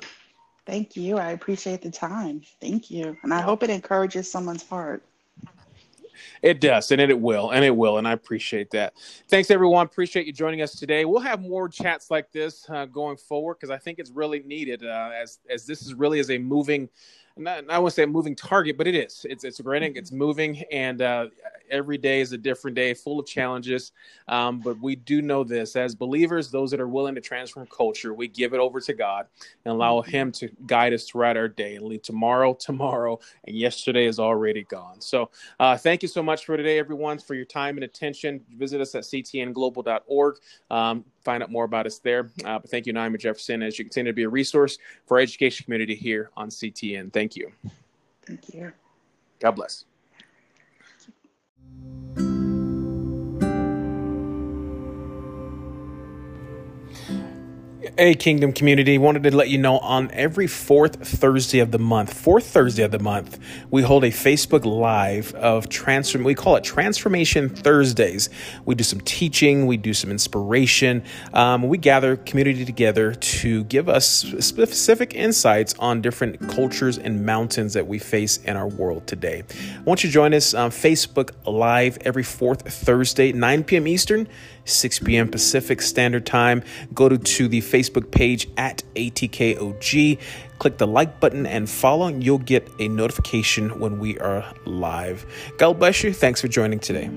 Thank 0.70 0.96
you. 0.96 1.18
I 1.18 1.32
appreciate 1.32 1.82
the 1.82 1.90
time. 1.90 2.44
Thank 2.62 2.92
you. 2.92 3.18
And 3.24 3.34
I 3.34 3.42
hope 3.42 3.64
it 3.64 3.72
encourages 3.72 4.32
someone's 4.32 4.62
heart. 4.62 5.02
It 6.44 6.62
does, 6.62 6.92
and 6.92 7.02
it, 7.02 7.20
will, 7.20 7.50
and 7.50 7.66
it 7.66 7.76
will, 7.76 7.98
and 7.98 8.08
I 8.08 8.12
appreciate 8.12 8.70
that. 8.72 8.94
Thanks, 9.30 9.50
everyone. 9.50 9.88
Appreciate 9.88 10.28
you 10.28 10.34
joining 10.34 10.62
us 10.62 10.78
today. 10.78 11.06
We'll 11.06 11.22
have 11.22 11.42
more 11.42 11.70
chats 11.70 12.12
like 12.12 12.32
this 12.32 12.70
uh, 12.70 12.86
going 12.86 13.18
forward 13.18 13.56
because 13.56 13.72
I 13.72 13.78
think 13.78 13.98
it's 13.98 14.12
really 14.12 14.42
needed. 14.42 14.86
Uh, 14.86 15.10
as 15.20 15.40
as 15.50 15.66
this 15.66 15.82
is 15.82 15.96
really 15.96 16.20
as 16.20 16.30
a 16.30 16.38
moving, 16.38 16.88
not 17.39 17.69
I 17.69 17.79
won't 17.79 17.93
say 17.93 18.03
a 18.03 18.08
moving 18.08 18.36
target, 18.36 18.77
but 18.77 18.88
it 18.88 18.96
is. 18.96 19.25
It's 19.29 19.43
it's 19.43 19.60
granted, 19.62 19.98
it's 19.98 20.12
moving, 20.12 20.63
and 20.72 21.01
uh, 21.01 21.27
every 21.69 21.98
day 21.98 22.22
is 22.22 22.31
a 22.31 22.38
different 22.38 22.75
day, 22.75 22.93
full 22.93 23.19
of 23.19 23.25
challenges. 23.25 23.91
Um, 24.27 24.60
but 24.60 24.79
we 24.79 24.96
do 24.96 25.22
know 25.22 25.43
this 25.43 25.75
as 25.75 25.96
believers, 25.96 26.51
those 26.51 26.72
that 26.72 26.79
are 26.79 26.88
willing 26.88 27.15
to 27.15 27.22
transform 27.22 27.67
culture, 27.67 28.13
we 28.13 28.27
give 28.27 28.53
it 28.53 28.60
over 28.60 28.79
to 28.81 28.93
God 28.93 29.27
and 29.65 29.74
allow 29.74 30.01
Him 30.01 30.31
to 30.34 30.50
guide 30.65 30.93
us 30.93 31.05
throughout 31.05 31.38
our 31.38 31.48
day 31.48 31.75
and 31.75 31.86
leave 31.86 32.01
tomorrow 32.01 32.53
tomorrow, 32.60 33.19
and 33.46 33.55
yesterday 33.55 34.05
is 34.05 34.19
already 34.19 34.63
gone. 34.63 35.01
So. 35.01 35.29
Uh, 35.60 35.77
thank 35.77 36.01
you 36.01 36.08
so 36.08 36.24
much 36.24 36.46
for 36.46 36.58
today, 36.58 36.79
everyone, 36.79 37.19
for 37.19 37.36
your 37.36 37.46
time 37.46 37.77
and 37.77 37.84
attention. 37.84 38.41
Visit 38.58 38.81
us 38.81 38.96
at 38.96 39.03
ctnglobal.org. 39.03 40.36
Um, 40.72 41.05
find 41.24 41.44
out 41.44 41.52
more 41.52 41.66
about 41.66 41.86
us 41.86 42.00
there. 42.00 42.30
Uh, 42.46 42.60
but 42.60 42.70
thank 42.70 42.86
you, 42.86 42.94
Naima 42.94 43.20
Jefferson, 43.20 43.64
as 43.64 43.78
you 43.78 43.86
continue 43.86 44.12
to 44.12 44.16
be 44.16 44.24
a 44.24 44.30
resource 44.30 44.78
for 45.06 45.18
our 45.18 45.22
education 45.22 45.64
community 45.64 45.96
here 45.96 46.30
on 46.38 46.50
CTN. 46.50 47.12
Thank 47.12 47.36
you. 47.36 47.52
Thank 48.26 48.54
you. 48.54 48.72
God 49.40 49.52
bless. 49.52 49.86
Hey, 57.98 58.13
Kingdom 58.15 58.53
community. 58.53 58.98
Wanted 58.98 59.24
to 59.24 59.36
let 59.36 59.50
you 59.50 59.58
know 59.58 59.77
on 59.79 60.12
every 60.12 60.48
fourth 60.48 60.96
Thursday 61.08 61.60
of 61.60 61.72
the 61.72 61.79
month, 61.79 62.13
fourth 62.13 62.46
Thursday 62.46 62.84
of 62.84 62.91
the 62.91 63.00
month, 63.00 63.39
we 63.72 63.81
hold 63.81 64.03
a 64.03 64.10
Facebook 64.10 64.65
Live 64.65 65.34
of 65.36 65.69
transform. 65.69 66.24
We 66.24 66.36
call 66.36 66.58
it 66.58 66.63
Transformation 66.63 67.50
Thursdays. 67.50 68.29
We 68.65 68.75
do 68.75 68.84
some 68.84 69.00
teaching, 69.01 69.65
we 69.65 69.77
do 69.77 69.93
some 69.93 70.12
inspiration. 70.12 71.03
Um, 71.34 71.63
we 71.69 71.77
gather 71.77 72.17
community 72.17 72.65
together 72.65 73.13
to 73.13 73.63
give 73.65 73.88
us 73.88 74.25
specific 74.39 75.13
insights 75.13 75.74
on 75.79 76.01
different 76.01 76.50
cultures 76.50 76.98
and 76.98 77.25
mountains 77.25 77.74
that 77.74 77.88
we 77.88 77.98
face 77.98 78.37
in 78.37 78.57
our 78.57 78.68
world 78.68 79.07
today. 79.07 79.44
I 79.77 79.81
want 79.81 80.03
you 80.03 80.09
to 80.09 80.14
join 80.14 80.33
us 80.33 80.53
on 80.53 80.72
Facebook 80.72 81.31
Live 81.46 81.98
every 82.01 82.24
fourth 82.24 82.61
Thursday, 82.72 83.31
9 83.31 83.64
p.m. 83.64 83.87
Eastern. 83.87 84.27
6 84.70 85.00
p.m. 85.00 85.29
Pacific 85.29 85.82
Standard 85.82 86.25
Time. 86.25 86.64
Go 86.94 87.10
to, 87.10 87.18
to 87.18 87.48
the 87.48 87.62
Facebook 87.62 88.12
page 88.12 88.48
at 88.58 88.84
ATKOG. 88.96 90.20
Click 90.60 90.77
the 90.77 90.88
like 90.88 91.20
button 91.20 91.46
and 91.46 91.70
follow, 91.70 92.08
and 92.08 92.24
you'll 92.24 92.38
get 92.38 92.68
a 92.79 92.88
notification 92.88 93.79
when 93.79 94.00
we 94.00 94.20
are 94.20 94.53
live. 94.66 95.25
God 95.58 95.79
bless 95.79 96.03
you. 96.03 96.14
Thanks 96.14 96.42
for 96.42 96.48
joining 96.48 96.79
today. 96.79 97.10